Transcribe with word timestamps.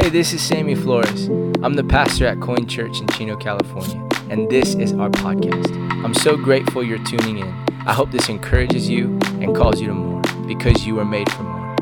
Hey, 0.00 0.10
this 0.10 0.32
is 0.32 0.40
Sammy 0.40 0.76
Flores. 0.76 1.26
I'm 1.60 1.74
the 1.74 1.82
pastor 1.82 2.24
at 2.24 2.40
Coin 2.40 2.68
Church 2.68 3.00
in 3.00 3.08
Chino, 3.08 3.36
California, 3.36 4.08
and 4.30 4.48
this 4.48 4.76
is 4.76 4.92
our 4.92 5.10
podcast. 5.10 5.74
I'm 6.04 6.14
so 6.14 6.36
grateful 6.36 6.84
you're 6.84 7.02
tuning 7.04 7.38
in. 7.38 7.48
I 7.84 7.94
hope 7.94 8.12
this 8.12 8.28
encourages 8.28 8.88
you 8.88 9.18
and 9.40 9.56
calls 9.56 9.80
you 9.80 9.88
to 9.88 9.94
more 9.94 10.22
because 10.46 10.86
you 10.86 10.94
were 10.94 11.04
made 11.04 11.28
for 11.32 11.42
more. 11.42 11.76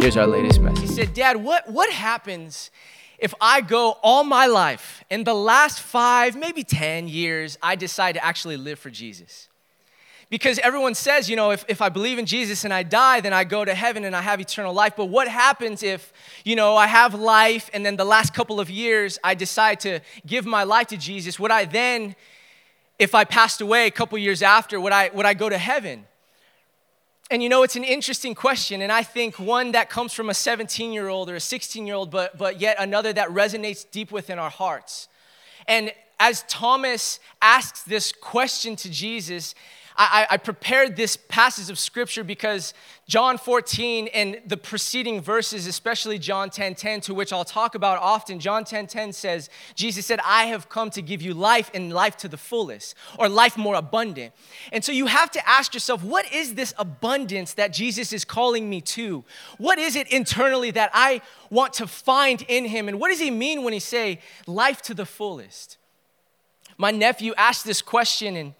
Here's 0.00 0.16
our 0.16 0.26
latest 0.26 0.62
message. 0.62 0.80
He 0.80 0.86
said, 0.86 1.12
Dad, 1.12 1.36
what, 1.44 1.70
what 1.70 1.92
happens 1.92 2.70
if 3.18 3.34
I 3.38 3.60
go 3.60 3.98
all 4.02 4.24
my 4.24 4.46
life, 4.46 5.04
in 5.10 5.24
the 5.24 5.34
last 5.34 5.78
five, 5.78 6.36
maybe 6.36 6.64
10 6.64 7.06
years, 7.06 7.58
I 7.62 7.76
decide 7.76 8.12
to 8.12 8.24
actually 8.24 8.56
live 8.56 8.78
for 8.78 8.88
Jesus? 8.88 9.47
Because 10.30 10.58
everyone 10.58 10.94
says, 10.94 11.30
you 11.30 11.36
know, 11.36 11.52
if, 11.52 11.64
if 11.68 11.80
I 11.80 11.88
believe 11.88 12.18
in 12.18 12.26
Jesus 12.26 12.64
and 12.64 12.74
I 12.74 12.82
die, 12.82 13.20
then 13.22 13.32
I 13.32 13.44
go 13.44 13.64
to 13.64 13.74
heaven 13.74 14.04
and 14.04 14.14
I 14.14 14.20
have 14.20 14.40
eternal 14.40 14.74
life. 14.74 14.92
But 14.94 15.06
what 15.06 15.26
happens 15.26 15.82
if, 15.82 16.12
you 16.44 16.54
know, 16.54 16.76
I 16.76 16.86
have 16.86 17.14
life 17.14 17.70
and 17.72 17.84
then 17.84 17.96
the 17.96 18.04
last 18.04 18.34
couple 18.34 18.60
of 18.60 18.68
years 18.68 19.18
I 19.24 19.34
decide 19.34 19.80
to 19.80 20.00
give 20.26 20.44
my 20.44 20.64
life 20.64 20.88
to 20.88 20.98
Jesus? 20.98 21.38
Would 21.38 21.50
I 21.50 21.64
then, 21.64 22.14
if 22.98 23.14
I 23.14 23.24
passed 23.24 23.62
away 23.62 23.86
a 23.86 23.90
couple 23.90 24.18
years 24.18 24.42
after, 24.42 24.78
would 24.78 24.92
I, 24.92 25.10
would 25.14 25.24
I 25.24 25.32
go 25.32 25.48
to 25.48 25.56
heaven? 25.56 26.04
And 27.30 27.42
you 27.42 27.48
know, 27.48 27.62
it's 27.62 27.76
an 27.76 27.84
interesting 27.84 28.34
question, 28.34 28.80
and 28.80 28.90
I 28.90 29.02
think 29.02 29.38
one 29.38 29.72
that 29.72 29.90
comes 29.90 30.14
from 30.14 30.30
a 30.30 30.34
17 30.34 30.92
year 30.92 31.08
old 31.08 31.28
or 31.28 31.36
a 31.36 31.40
16 31.40 31.86
year 31.86 31.94
old, 31.94 32.10
but, 32.10 32.38
but 32.38 32.58
yet 32.58 32.76
another 32.78 33.12
that 33.12 33.28
resonates 33.28 33.84
deep 33.90 34.10
within 34.10 34.38
our 34.38 34.48
hearts. 34.48 35.08
And 35.66 35.92
as 36.18 36.44
Thomas 36.48 37.20
asks 37.42 37.82
this 37.82 38.12
question 38.12 38.76
to 38.76 38.90
Jesus, 38.90 39.54
I, 40.00 40.28
I, 40.30 40.36
prepared 40.36 40.94
this 40.94 41.16
passage 41.16 41.70
of 41.70 41.78
scripture 41.78 42.22
because 42.22 42.72
John 43.08 43.36
14 43.36 44.06
and 44.14 44.40
the 44.46 44.56
preceding 44.56 45.20
verses, 45.20 45.66
especially 45.66 46.20
John 46.20 46.50
10 46.50 46.76
10, 46.76 47.00
to 47.02 47.14
which 47.14 47.32
I'll 47.32 47.44
talk 47.44 47.74
about 47.74 47.98
often, 47.98 48.38
John 48.38 48.64
10 48.64 48.86
10 48.86 49.12
says, 49.12 49.50
Jesus 49.74 50.06
said, 50.06 50.20
I 50.24 50.44
have 50.46 50.68
come 50.68 50.90
to 50.90 51.02
give 51.02 51.20
you 51.20 51.34
life 51.34 51.68
and 51.74 51.92
life 51.92 52.16
to 52.18 52.28
the 52.28 52.36
fullest, 52.36 52.94
or 53.18 53.28
life 53.28 53.56
more 53.56 53.74
abundant. 53.74 54.34
And 54.70 54.84
so 54.84 54.92
you 54.92 55.06
have 55.06 55.32
to 55.32 55.48
ask 55.48 55.74
yourself, 55.74 56.04
what 56.04 56.32
is 56.32 56.54
this 56.54 56.72
abundance 56.78 57.54
that 57.54 57.72
Jesus 57.72 58.12
is 58.12 58.24
calling 58.24 58.70
me 58.70 58.80
to? 58.82 59.24
What 59.56 59.80
is 59.80 59.96
it 59.96 60.06
internally 60.12 60.70
that 60.70 60.92
I 60.94 61.22
want 61.50 61.72
to 61.74 61.88
find 61.88 62.44
in 62.46 62.66
him? 62.66 62.86
And 62.86 63.00
what 63.00 63.08
does 63.08 63.18
he 63.18 63.32
mean 63.32 63.64
when 63.64 63.72
he 63.72 63.80
say 63.80 64.20
life 64.46 64.80
to 64.82 64.94
the 64.94 65.06
fullest? 65.06 65.76
My 66.76 66.92
nephew 66.92 67.34
asked 67.36 67.64
this 67.64 67.82
question 67.82 68.36
and 68.36 68.54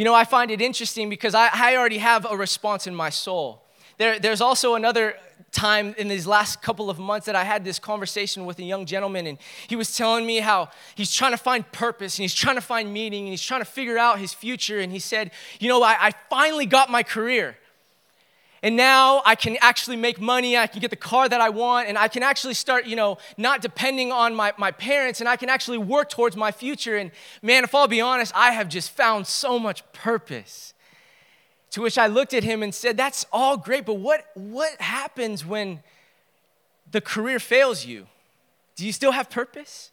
you 0.00 0.04
know, 0.04 0.14
I 0.14 0.24
find 0.24 0.50
it 0.50 0.62
interesting 0.62 1.10
because 1.10 1.34
I, 1.34 1.50
I 1.52 1.76
already 1.76 1.98
have 1.98 2.24
a 2.24 2.34
response 2.34 2.86
in 2.86 2.94
my 2.94 3.10
soul. 3.10 3.66
There, 3.98 4.18
there's 4.18 4.40
also 4.40 4.74
another 4.74 5.14
time 5.52 5.94
in 5.98 6.08
these 6.08 6.26
last 6.26 6.62
couple 6.62 6.88
of 6.88 6.98
months 6.98 7.26
that 7.26 7.36
I 7.36 7.44
had 7.44 7.66
this 7.66 7.78
conversation 7.78 8.46
with 8.46 8.58
a 8.60 8.62
young 8.62 8.86
gentleman, 8.86 9.26
and 9.26 9.36
he 9.68 9.76
was 9.76 9.94
telling 9.94 10.24
me 10.24 10.38
how 10.38 10.70
he's 10.94 11.12
trying 11.12 11.32
to 11.32 11.36
find 11.36 11.70
purpose 11.70 12.16
and 12.16 12.22
he's 12.22 12.34
trying 12.34 12.54
to 12.54 12.62
find 12.62 12.90
meaning 12.90 13.24
and 13.24 13.28
he's 13.28 13.42
trying 13.42 13.60
to 13.60 13.66
figure 13.66 13.98
out 13.98 14.18
his 14.18 14.32
future. 14.32 14.80
And 14.80 14.90
he 14.90 15.00
said, 15.00 15.32
You 15.58 15.68
know, 15.68 15.82
I, 15.82 15.96
I 16.00 16.12
finally 16.30 16.64
got 16.64 16.88
my 16.88 17.02
career. 17.02 17.58
And 18.62 18.76
now 18.76 19.22
I 19.24 19.36
can 19.36 19.56
actually 19.62 19.96
make 19.96 20.20
money, 20.20 20.56
I 20.56 20.66
can 20.66 20.80
get 20.80 20.90
the 20.90 20.96
car 20.96 21.28
that 21.28 21.40
I 21.40 21.48
want, 21.48 21.88
and 21.88 21.96
I 21.96 22.08
can 22.08 22.22
actually 22.22 22.54
start, 22.54 22.84
you 22.84 22.94
know, 22.94 23.16
not 23.38 23.62
depending 23.62 24.12
on 24.12 24.34
my, 24.34 24.52
my 24.58 24.70
parents, 24.70 25.20
and 25.20 25.28
I 25.28 25.36
can 25.36 25.48
actually 25.48 25.78
work 25.78 26.10
towards 26.10 26.36
my 26.36 26.52
future. 26.52 26.96
And 26.96 27.10
man, 27.40 27.64
if 27.64 27.74
I'll 27.74 27.88
be 27.88 28.02
honest, 28.02 28.32
I 28.34 28.52
have 28.52 28.68
just 28.68 28.90
found 28.90 29.26
so 29.26 29.58
much 29.58 29.90
purpose. 29.92 30.74
To 31.70 31.82
which 31.82 31.96
I 31.96 32.08
looked 32.08 32.34
at 32.34 32.42
him 32.42 32.62
and 32.62 32.74
said, 32.74 32.96
That's 32.96 33.24
all 33.32 33.56
great, 33.56 33.86
but 33.86 33.94
what, 33.94 34.26
what 34.34 34.78
happens 34.80 35.46
when 35.46 35.82
the 36.90 37.00
career 37.00 37.38
fails 37.38 37.86
you? 37.86 38.08
Do 38.76 38.84
you 38.84 38.92
still 38.92 39.12
have 39.12 39.30
purpose? 39.30 39.92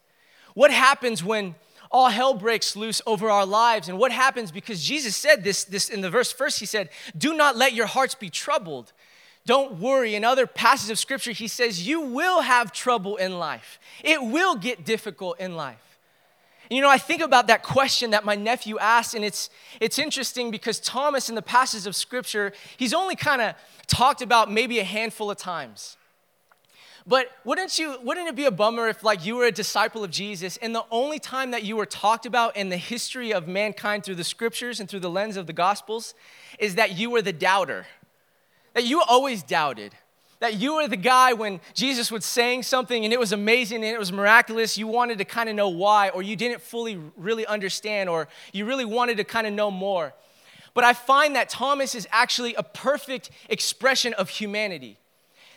What 0.55 0.71
happens 0.71 1.23
when 1.23 1.55
all 1.91 2.09
hell 2.09 2.33
breaks 2.33 2.75
loose 2.75 3.01
over 3.05 3.29
our 3.29 3.45
lives. 3.45 3.89
And 3.89 3.97
what 3.97 4.11
happens 4.11 4.51
because 4.51 4.83
Jesus 4.83 5.15
said 5.15 5.43
this, 5.43 5.63
this 5.63 5.89
in 5.89 6.01
the 6.01 6.09
verse 6.09 6.31
first, 6.31 6.59
he 6.59 6.65
said, 6.65 6.89
Do 7.17 7.35
not 7.35 7.55
let 7.55 7.73
your 7.73 7.87
hearts 7.87 8.15
be 8.15 8.29
troubled. 8.29 8.93
Don't 9.45 9.79
worry. 9.79 10.13
In 10.15 10.25
other 10.25 10.45
passages 10.45 10.89
of 10.89 10.99
scripture, 10.99 11.31
he 11.31 11.47
says, 11.47 11.87
You 11.87 12.01
will 12.01 12.41
have 12.41 12.71
trouble 12.71 13.15
in 13.15 13.39
life, 13.39 13.79
it 14.03 14.21
will 14.21 14.55
get 14.55 14.85
difficult 14.85 15.39
in 15.39 15.55
life. 15.55 15.83
You 16.69 16.81
know, 16.81 16.89
I 16.89 16.97
think 16.97 17.21
about 17.21 17.47
that 17.47 17.63
question 17.63 18.11
that 18.11 18.25
my 18.25 18.35
nephew 18.35 18.77
asked, 18.77 19.13
and 19.13 19.23
it's, 19.23 19.49
it's 19.79 19.97
interesting 19.97 20.51
because 20.51 20.81
Thomas, 20.81 21.29
in 21.29 21.35
the 21.35 21.41
passages 21.41 21.87
of 21.87 21.95
scripture, 21.95 22.51
he's 22.75 22.93
only 22.93 23.15
kind 23.15 23.41
of 23.41 23.55
talked 23.87 24.21
about 24.21 24.51
maybe 24.51 24.79
a 24.79 24.83
handful 24.83 25.31
of 25.31 25.37
times. 25.37 25.95
But 27.07 27.31
wouldn't 27.45 27.79
you 27.79 27.97
wouldn't 28.03 28.27
it 28.27 28.35
be 28.35 28.43
a 28.45 28.51
bummer 28.51 28.89
if 28.89 29.01
like 29.01 29.25
you 29.25 29.37
were 29.37 29.45
a 29.45 29.51
disciple 29.51 30.03
of 30.03 30.11
Jesus 30.11 30.57
and 30.57 30.75
the 30.75 30.83
only 30.91 31.19
time 31.19 31.51
that 31.51 31.63
you 31.63 31.77
were 31.77 31.85
talked 31.85 32.25
about 32.25 32.57
in 32.57 32.67
the 32.67 32.75
history 32.75 33.33
of 33.33 33.47
mankind 33.47 34.03
through 34.03 34.15
the 34.15 34.25
scriptures 34.25 34.81
and 34.81 34.89
through 34.89 34.99
the 34.99 35.09
lens 35.09 35.37
of 35.37 35.47
the 35.47 35.53
gospels 35.53 36.13
is 36.59 36.75
that 36.75 36.97
you 36.97 37.09
were 37.09 37.21
the 37.21 37.31
doubter. 37.31 37.85
That 38.73 38.83
you 38.83 39.01
always 39.01 39.41
doubted. 39.41 39.93
That 40.39 40.55
you 40.55 40.75
were 40.75 40.87
the 40.89 40.97
guy 40.97 41.31
when 41.31 41.61
Jesus 41.73 42.11
was 42.11 42.25
saying 42.25 42.63
something 42.63 43.05
and 43.05 43.13
it 43.13 43.19
was 43.19 43.31
amazing 43.31 43.77
and 43.77 43.85
it 43.85 43.97
was 43.97 44.11
miraculous, 44.11 44.77
you 44.77 44.85
wanted 44.85 45.17
to 45.17 45.25
kind 45.25 45.49
of 45.49 45.55
know 45.55 45.69
why, 45.69 46.09
or 46.09 46.21
you 46.21 46.35
didn't 46.35 46.61
fully 46.61 46.99
really 47.15 47.45
understand, 47.47 48.07
or 48.07 48.27
you 48.53 48.65
really 48.65 48.85
wanted 48.85 49.17
to 49.17 49.23
kind 49.23 49.47
of 49.47 49.53
know 49.53 49.71
more. 49.71 50.13
But 50.75 50.83
I 50.83 50.93
find 50.93 51.35
that 51.35 51.49
Thomas 51.49 51.95
is 51.95 52.07
actually 52.11 52.53
a 52.53 52.61
perfect 52.61 53.31
expression 53.49 54.13
of 54.13 54.29
humanity 54.29 54.99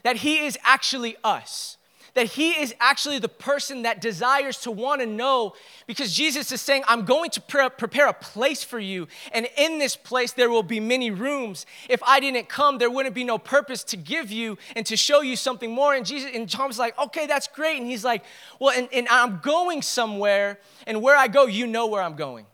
that 0.03 0.17
He 0.17 0.45
is 0.45 0.59
actually 0.65 1.17
us. 1.23 1.77
That 2.15 2.27
he 2.27 2.61
is 2.61 2.75
actually 2.81 3.19
the 3.19 3.29
person 3.29 3.83
that 3.83 4.01
desires 4.01 4.59
to 4.63 4.71
want 4.71 5.01
to 5.01 5.07
know 5.07 5.55
because 5.87 6.13
Jesus 6.13 6.51
is 6.51 6.61
saying, 6.61 6.83
I'm 6.89 7.05
going 7.05 7.31
to 7.31 7.41
pre- 7.41 7.69
prepare 7.71 8.09
a 8.09 8.13
place 8.13 8.65
for 8.65 8.81
you. 8.81 9.07
And 9.33 9.49
in 9.57 9.79
this 9.79 9.95
place, 9.95 10.33
there 10.33 10.51
will 10.51 10.65
be 10.65 10.81
many 10.81 11.11
rooms. 11.11 11.67
If 11.89 12.03
I 12.03 12.19
didn't 12.19 12.49
come, 12.49 12.79
there 12.79 12.91
wouldn't 12.91 13.15
be 13.15 13.25
no 13.25 13.39
purpose 13.39 13.85
to 13.85 13.97
give 13.97 14.33
you 14.33 14.59
and 14.75 14.85
to 14.87 14.97
show 14.97 15.21
you 15.21 15.37
something 15.37 15.71
more. 15.71 15.95
And 15.95 16.05
Jesus, 16.05 16.31
and 16.35 16.51
Tom's 16.51 16.79
like, 16.79 16.99
okay, 16.99 17.27
that's 17.27 17.47
great. 17.47 17.79
And 17.79 17.87
he's 17.87 18.05
like, 18.05 18.25
well, 18.59 18.77
and, 18.77 18.89
and 18.93 19.07
I'm 19.09 19.39
going 19.39 19.81
somewhere. 19.83 20.59
And 20.87 21.03
where 21.03 21.17
I 21.17 21.29
go, 21.29 21.47
you 21.47 21.67
know 21.67 21.87
where 21.87 22.03
I'm 22.03 22.17
going. 22.17 22.47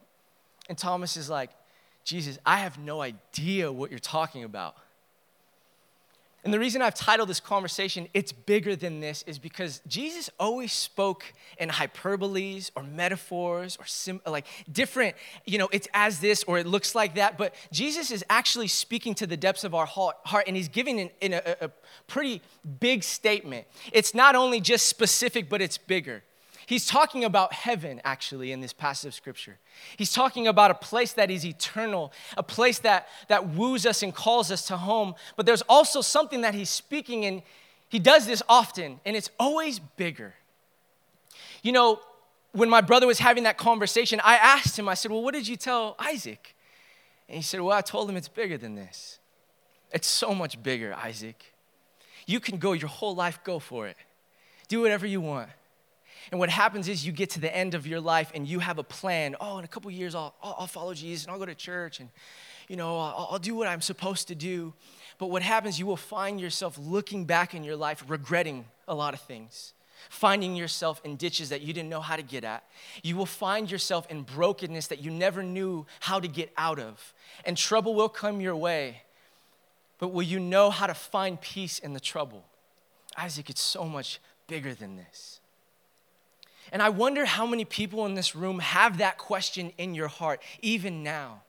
And 0.69 0.77
Thomas 0.77 1.17
is 1.17 1.31
like, 1.31 1.51
Jesus, 2.05 2.39
I 2.45 2.59
have 2.59 2.79
no 2.79 3.01
idea 3.01 3.73
what 3.73 3.91
you're 3.91 3.99
talking 3.99 4.45
about. 4.45 4.77
And 6.47 6.55
the 6.55 6.61
reason 6.61 6.81
I've 6.81 6.95
titled 6.95 7.29
this 7.29 7.41
conversation, 7.41 8.07
It's 8.15 8.31
Bigger 8.31 8.77
Than 8.77 9.01
This, 9.01 9.25
is 9.27 9.37
because 9.37 9.83
Jesus 9.89 10.31
always 10.39 10.73
spoke 10.73 11.25
in 11.59 11.69
hyperboles 11.69 12.71
or 12.77 12.85
metaphors 12.85 13.77
or 13.81 13.85
sim- 13.85 14.21
like 14.25 14.47
different, 14.71 15.17
you 15.45 15.59
know, 15.59 15.69
it's 15.73 15.89
as 15.93 16.21
this 16.21 16.45
or 16.45 16.61
it 16.61 16.67
looks 16.69 16.95
like 16.95 17.17
that. 17.17 17.37
But 17.37 17.53
Jesus 17.73 18.13
is 18.13 18.25
actually 18.31 18.69
speaking 18.69 19.13
to 19.17 19.27
the 19.27 19.37
depths 19.37 19.65
of 19.65 19.75
our 19.75 19.87
heart 19.87 20.45
and 20.47 20.55
he's 20.55 20.69
giving 20.69 21.01
in, 21.01 21.11
in 21.21 21.33
a, 21.33 21.57
a 21.63 21.71
pretty 22.07 22.41
big 22.79 23.03
statement. 23.03 23.67
It's 23.93 24.15
not 24.15 24.37
only 24.37 24.61
just 24.61 24.87
specific, 24.87 25.49
but 25.49 25.61
it's 25.61 25.79
bigger. 25.79 26.23
He's 26.67 26.85
talking 26.85 27.25
about 27.25 27.53
heaven, 27.53 28.01
actually, 28.05 28.51
in 28.51 28.61
this 28.61 28.73
passage 28.73 29.09
of 29.09 29.15
scripture. 29.15 29.59
He's 29.97 30.13
talking 30.13 30.49
about 30.49 30.73
a 30.73 30.75
place 30.75 31.13
that 31.13 31.31
is 31.31 31.47
eternal, 31.47 32.13
a 32.37 32.43
place 32.43 32.81
that, 32.81 33.07
that 33.29 33.51
woos 33.51 33.87
us 33.87 34.03
and 34.03 34.13
calls 34.13 34.51
us 34.51 34.67
to 34.67 34.77
home. 34.77 35.15
But 35.37 35.47
there's 35.47 35.63
also 35.63 36.01
something 36.01 36.41
that 36.41 36.55
he's 36.55 36.69
speaking, 36.69 37.25
and 37.25 37.43
he 37.89 38.01
does 38.01 38.27
this 38.27 38.43
often, 38.49 39.01
and 39.05 39.17
it's 39.17 39.31
always 39.39 39.79
bigger. 39.79 40.35
You 41.63 41.71
know, 41.71 42.01
when 42.51 42.69
my 42.69 42.81
brother 42.81 43.07
was 43.07 43.21
having 43.21 43.45
that 43.45 43.59
conversation, 43.59 44.21
I 44.25 44.37
asked 44.37 44.77
him, 44.77 44.89
I 44.89 44.95
said, 44.95 45.13
Well, 45.13 45.23
what 45.23 45.35
did 45.35 45.47
you 45.47 45.57
tell 45.57 45.95
Isaac? 46.01 46.57
And 47.29 47.37
he 47.37 47.43
said, 47.43 47.61
Well, 47.61 47.77
I 47.77 47.81
told 47.81 48.11
him 48.11 48.17
it's 48.17 48.29
bigger 48.29 48.59
than 48.59 48.75
this. 48.75 49.21
It's 49.93 50.09
so 50.09 50.35
much 50.35 50.61
bigger, 50.61 50.95
Isaac. 50.95 51.55
You 52.27 52.41
can 52.41 52.59
go 52.59 52.73
your 52.73 52.89
whole 52.89 53.15
life, 53.15 53.39
go 53.45 53.61
for 53.61 53.87
it. 53.87 53.97
Do 54.67 54.81
whatever 54.81 55.07
you 55.07 55.21
want. 55.21 55.51
And 56.31 56.41
what 56.41 56.51
happens 56.51 56.89
is 56.89 57.07
you 57.07 57.13
get 57.13 57.31
to 57.31 57.41
the 57.41 57.55
end 57.55 57.75
of 57.75 57.87
your 57.87 58.01
life 58.01 58.33
and 58.35 58.47
you 58.47 58.59
have 58.59 58.79
a 58.79 58.83
plan. 58.83 59.37
Oh, 59.41 59.59
in 59.59 59.65
a 59.65 59.69
couple 59.69 59.91
years, 59.91 60.15
I'll, 60.15 60.35
I'll 60.43 60.67
follow 60.67 60.93
Jesus 60.95 61.25
and 61.25 61.33
I'll 61.33 61.39
go 61.39 61.47
to 61.47 61.55
church 61.55 62.01
and, 62.01 62.09
you 62.69 62.77
know, 62.77 62.99
I'll, 62.99 63.29
I'll 63.33 63.39
do 63.39 63.55
what 63.55 63.69
I'm 63.69 63.81
supposed 63.81 64.29
to 64.29 64.35
do. 64.35 64.73
But 65.19 65.29
what 65.29 65.43
happens, 65.43 65.79
you 65.79 65.87
will 65.87 65.97
find 65.97 66.41
yourself 66.41 66.77
looking 66.79 67.25
back 67.25 67.55
in 67.55 67.65
your 67.65 67.77
life, 67.77 68.05
regretting 68.09 68.67
a 68.89 68.95
lot 68.95 69.15
of 69.15 69.21
things, 69.21 69.73
finding 70.11 70.57
yourself 70.57 71.01
in 71.05 71.17
ditches 71.17 71.49
that 71.51 71.63
you 71.63 71.73
didn't 71.73 71.89
know 71.89 72.01
how 72.01 72.17
to 72.17 72.23
get 72.23 72.45
at. 72.45 72.65
You 73.03 73.17
will 73.17 73.27
find 73.27 73.71
yourself 73.71 74.07
in 74.11 74.23
brokenness 74.23 74.89
that 74.89 75.03
you 75.03 75.11
never 75.11 75.43
knew 75.43 75.87
how 76.01 76.21
to 76.21 76.29
get 76.29 76.53
out 76.57 76.79
of. 76.79 77.15
And 77.45 77.57
trouble 77.57 77.95
will 77.95 78.09
come 78.09 78.41
your 78.41 78.57
way. 78.57 79.03
But 79.99 80.09
will 80.09 80.23
you 80.23 80.39
know 80.39 80.71
how 80.71 80.87
to 80.87 80.95
find 80.95 81.41
peace 81.41 81.79
in 81.79 81.95
the 81.95 82.01
trouble? 82.01 82.45
Isaac, 83.17 83.49
it's 83.49 83.63
so 83.63 83.87
much 83.87 84.21
bigger 84.47 84.75
than 84.75 84.97
this. 84.97 85.41
And 86.77 86.83
I 86.83 86.91
wonder 86.91 87.25
how 87.25 87.47
many 87.47 87.65
people 87.65 88.05
in 88.05 88.13
this 88.13 88.37
room 88.37 88.59
have 88.59 88.99
that 88.99 89.17
question 89.17 89.73
in 89.79 89.95
your 89.95 90.09
heart, 90.09 90.43
even 90.61 91.03
now. 91.03 91.41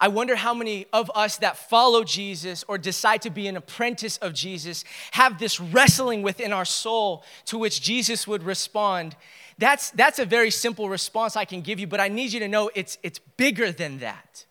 I 0.00 0.08
wonder 0.08 0.34
how 0.34 0.52
many 0.52 0.88
of 0.92 1.12
us 1.14 1.36
that 1.36 1.56
follow 1.56 2.02
Jesus 2.02 2.64
or 2.66 2.76
decide 2.76 3.22
to 3.22 3.30
be 3.30 3.46
an 3.46 3.56
apprentice 3.56 4.16
of 4.16 4.34
Jesus 4.34 4.82
have 5.12 5.38
this 5.38 5.60
wrestling 5.60 6.22
within 6.22 6.52
our 6.52 6.64
soul 6.64 7.22
to 7.44 7.56
which 7.56 7.82
Jesus 7.82 8.26
would 8.26 8.42
respond. 8.42 9.14
That's, 9.58 9.92
that's 9.92 10.18
a 10.18 10.24
very 10.24 10.50
simple 10.50 10.88
response 10.88 11.36
I 11.36 11.44
can 11.44 11.60
give 11.60 11.78
you, 11.78 11.86
but 11.86 12.00
I 12.00 12.08
need 12.08 12.32
you 12.32 12.40
to 12.40 12.48
know 12.48 12.68
it's, 12.74 12.98
it's 13.04 13.20
bigger 13.36 13.70
than 13.70 14.00
that. 14.00 14.44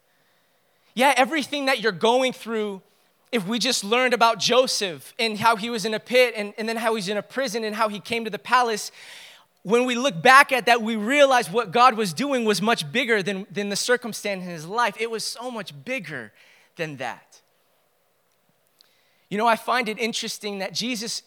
Yeah, 0.93 1.13
everything 1.17 1.65
that 1.65 1.81
you're 1.81 1.91
going 1.91 2.31
through, 2.31 2.81
if 3.33 3.45
we 3.45 3.59
just 3.59 3.83
learned 3.83 4.13
about 4.13 4.39
Joseph 4.39 5.13
and 5.19 5.37
how 5.37 5.57
he 5.57 5.69
was 5.69 5.83
in 5.83 5.93
a 5.93 5.99
pit 5.99 6.33
and, 6.37 6.53
and 6.57 6.69
then 6.69 6.77
how 6.77 6.95
he's 6.95 7.09
in 7.09 7.17
a 7.17 7.21
prison 7.21 7.65
and 7.65 7.75
how 7.75 7.89
he 7.89 7.99
came 7.99 8.23
to 8.23 8.31
the 8.31 8.39
palace, 8.39 8.93
when 9.63 9.85
we 9.85 9.95
look 9.95 10.21
back 10.21 10.51
at 10.51 10.67
that, 10.67 10.81
we 10.81 10.95
realize 10.95 11.51
what 11.51 11.71
God 11.71 11.95
was 11.95 12.13
doing 12.13 12.45
was 12.45 12.61
much 12.61 12.91
bigger 12.91 13.21
than, 13.21 13.45
than 13.51 13.69
the 13.69 13.75
circumstance 13.75 14.43
in 14.43 14.49
his 14.49 14.65
life. 14.65 14.95
It 14.99 15.11
was 15.11 15.23
so 15.23 15.51
much 15.51 15.73
bigger 15.83 16.31
than 16.75 16.97
that. 16.97 17.41
You 19.29 19.37
know, 19.37 19.45
I 19.45 19.57
find 19.57 19.89
it 19.89 19.99
interesting 19.99 20.59
that 20.59 20.73
Jesus, 20.73 21.23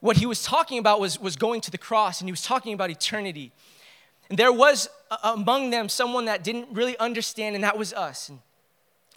what 0.00 0.16
he 0.16 0.26
was 0.26 0.42
talking 0.42 0.78
about 0.78 1.00
was, 1.00 1.20
was 1.20 1.36
going 1.36 1.60
to 1.62 1.70
the 1.70 1.78
cross 1.78 2.20
and 2.20 2.28
he 2.28 2.32
was 2.32 2.42
talking 2.42 2.72
about 2.72 2.90
eternity. 2.90 3.52
And 4.30 4.38
there 4.38 4.52
was 4.52 4.88
uh, 5.10 5.16
among 5.24 5.70
them 5.70 5.88
someone 5.88 6.24
that 6.26 6.42
didn't 6.42 6.68
really 6.72 6.96
understand, 6.98 7.54
and 7.54 7.64
that 7.64 7.76
was 7.76 7.92
us. 7.92 8.30
And 8.30 8.38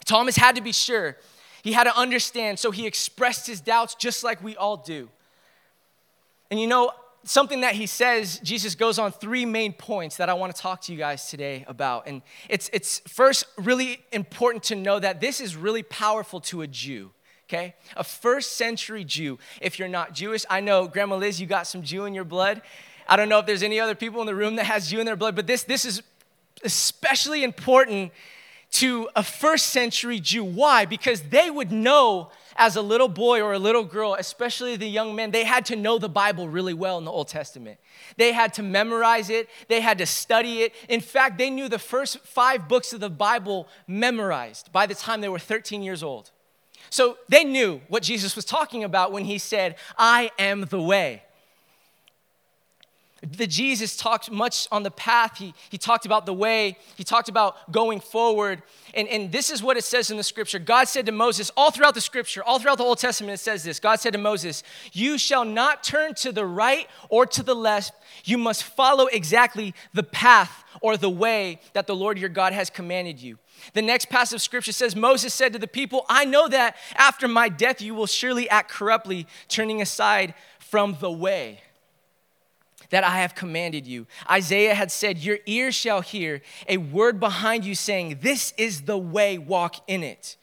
Thomas 0.04 0.36
had 0.36 0.56
to 0.56 0.60
be 0.60 0.72
sure. 0.72 1.16
He 1.62 1.72
had 1.72 1.84
to 1.84 1.96
understand, 1.96 2.58
so 2.58 2.70
he 2.70 2.86
expressed 2.86 3.46
his 3.46 3.60
doubts 3.60 3.94
just 3.94 4.22
like 4.22 4.42
we 4.44 4.56
all 4.56 4.76
do. 4.76 5.08
And 6.50 6.60
you 6.60 6.66
know, 6.66 6.92
something 7.26 7.60
that 7.60 7.74
he 7.74 7.86
says, 7.86 8.38
Jesus 8.42 8.74
goes 8.74 8.98
on 8.98 9.12
three 9.12 9.44
main 9.44 9.72
points 9.72 10.16
that 10.16 10.28
I 10.28 10.34
want 10.34 10.54
to 10.54 10.60
talk 10.60 10.80
to 10.82 10.92
you 10.92 10.98
guys 10.98 11.28
today 11.28 11.64
about. 11.68 12.06
And 12.06 12.22
it's, 12.48 12.70
it's 12.72 13.00
first 13.00 13.44
really 13.58 14.00
important 14.12 14.62
to 14.64 14.74
know 14.74 14.98
that 14.98 15.20
this 15.20 15.40
is 15.40 15.56
really 15.56 15.82
powerful 15.82 16.40
to 16.42 16.62
a 16.62 16.66
Jew, 16.66 17.10
okay? 17.48 17.74
A 17.96 18.04
first 18.04 18.52
century 18.52 19.04
Jew. 19.04 19.38
If 19.60 19.78
you're 19.78 19.88
not 19.88 20.14
Jewish, 20.14 20.44
I 20.48 20.60
know, 20.60 20.86
Grandma 20.88 21.16
Liz, 21.16 21.40
you 21.40 21.46
got 21.46 21.66
some 21.66 21.82
Jew 21.82 22.04
in 22.04 22.14
your 22.14 22.24
blood. 22.24 22.62
I 23.08 23.16
don't 23.16 23.28
know 23.28 23.40
if 23.40 23.46
there's 23.46 23.62
any 23.62 23.80
other 23.80 23.94
people 23.94 24.20
in 24.20 24.26
the 24.26 24.34
room 24.34 24.56
that 24.56 24.66
has 24.66 24.88
Jew 24.88 25.00
in 25.00 25.06
their 25.06 25.16
blood, 25.16 25.36
but 25.36 25.46
this, 25.46 25.64
this 25.64 25.84
is 25.84 26.02
especially 26.64 27.44
important 27.44 28.12
to 28.76 29.08
a 29.16 29.22
first 29.22 29.68
century 29.68 30.20
Jew. 30.20 30.44
Why? 30.44 30.84
Because 30.84 31.22
they 31.22 31.50
would 31.50 31.72
know 31.72 32.30
as 32.56 32.76
a 32.76 32.82
little 32.82 33.08
boy 33.08 33.40
or 33.40 33.52
a 33.52 33.58
little 33.58 33.84
girl, 33.84 34.14
especially 34.14 34.76
the 34.76 34.88
young 34.88 35.14
men, 35.14 35.30
they 35.30 35.44
had 35.44 35.66
to 35.66 35.76
know 35.76 35.98
the 35.98 36.08
Bible 36.08 36.48
really 36.48 36.74
well 36.74 36.98
in 36.98 37.04
the 37.04 37.10
Old 37.10 37.28
Testament. 37.28 37.78
They 38.16 38.32
had 38.32 38.54
to 38.54 38.62
memorize 38.62 39.30
it, 39.30 39.48
they 39.68 39.80
had 39.80 39.98
to 39.98 40.06
study 40.06 40.62
it. 40.62 40.74
In 40.88 41.00
fact, 41.00 41.38
they 41.38 41.50
knew 41.50 41.68
the 41.68 41.78
first 41.78 42.18
five 42.20 42.68
books 42.68 42.92
of 42.92 43.00
the 43.00 43.10
Bible 43.10 43.68
memorized 43.86 44.72
by 44.72 44.86
the 44.86 44.94
time 44.94 45.20
they 45.20 45.28
were 45.28 45.38
13 45.38 45.82
years 45.82 46.02
old. 46.02 46.30
So 46.90 47.18
they 47.28 47.44
knew 47.44 47.80
what 47.88 48.02
Jesus 48.02 48.36
was 48.36 48.44
talking 48.44 48.84
about 48.84 49.12
when 49.12 49.24
he 49.24 49.38
said, 49.38 49.76
I 49.98 50.30
am 50.38 50.62
the 50.62 50.80
way. 50.80 51.22
The 53.32 53.46
Jesus 53.46 53.96
talked 53.96 54.30
much 54.30 54.68
on 54.70 54.82
the 54.82 54.90
path. 54.90 55.38
He, 55.38 55.54
he 55.70 55.78
talked 55.78 56.06
about 56.06 56.26
the 56.26 56.32
way. 56.32 56.78
He 56.96 57.02
talked 57.02 57.28
about 57.28 57.72
going 57.72 57.98
forward. 57.98 58.62
And, 58.94 59.08
and 59.08 59.32
this 59.32 59.50
is 59.50 59.62
what 59.62 59.76
it 59.76 59.84
says 59.84 60.10
in 60.10 60.16
the 60.16 60.22
scripture. 60.22 60.58
God 60.58 60.86
said 60.86 61.06
to 61.06 61.12
Moses, 61.12 61.50
all 61.56 61.70
throughout 61.70 61.94
the 61.94 62.00
scripture, 62.00 62.44
all 62.44 62.58
throughout 62.58 62.78
the 62.78 62.84
Old 62.84 62.98
Testament, 62.98 63.34
it 63.34 63.42
says 63.42 63.64
this. 63.64 63.80
God 63.80 64.00
said 64.00 64.12
to 64.12 64.18
Moses, 64.18 64.62
You 64.92 65.18
shall 65.18 65.44
not 65.44 65.82
turn 65.82 66.14
to 66.16 66.30
the 66.30 66.46
right 66.46 66.88
or 67.08 67.26
to 67.26 67.42
the 67.42 67.54
left. 67.54 67.94
You 68.24 68.38
must 68.38 68.62
follow 68.62 69.06
exactly 69.06 69.74
the 69.92 70.04
path 70.04 70.64
or 70.80 70.96
the 70.96 71.10
way 71.10 71.60
that 71.72 71.86
the 71.86 71.96
Lord 71.96 72.18
your 72.18 72.28
God 72.28 72.52
has 72.52 72.70
commanded 72.70 73.20
you. 73.20 73.38
The 73.72 73.82
next 73.82 74.08
passage 74.08 74.36
of 74.36 74.42
scripture 74.42 74.72
says, 74.72 74.94
Moses 74.94 75.34
said 75.34 75.52
to 75.54 75.58
the 75.58 75.66
people, 75.66 76.04
I 76.08 76.24
know 76.24 76.48
that 76.48 76.76
after 76.94 77.26
my 77.26 77.48
death 77.48 77.80
you 77.80 77.94
will 77.94 78.06
surely 78.06 78.48
act 78.48 78.70
corruptly, 78.70 79.26
turning 79.48 79.82
aside 79.82 80.34
from 80.58 80.96
the 81.00 81.10
way 81.10 81.60
that 82.90 83.04
I 83.04 83.20
have 83.20 83.34
commanded 83.34 83.86
you. 83.86 84.06
Isaiah 84.30 84.74
had 84.74 84.90
said, 84.90 85.18
Your 85.18 85.38
ear 85.46 85.72
shall 85.72 86.00
hear 86.00 86.42
a 86.68 86.76
word 86.76 87.20
behind 87.20 87.64
you 87.64 87.74
saying, 87.74 88.18
This 88.22 88.52
is 88.56 88.82
the 88.82 88.98
way, 88.98 89.38
walk 89.38 89.76
in 89.86 90.02
it. 90.02 90.36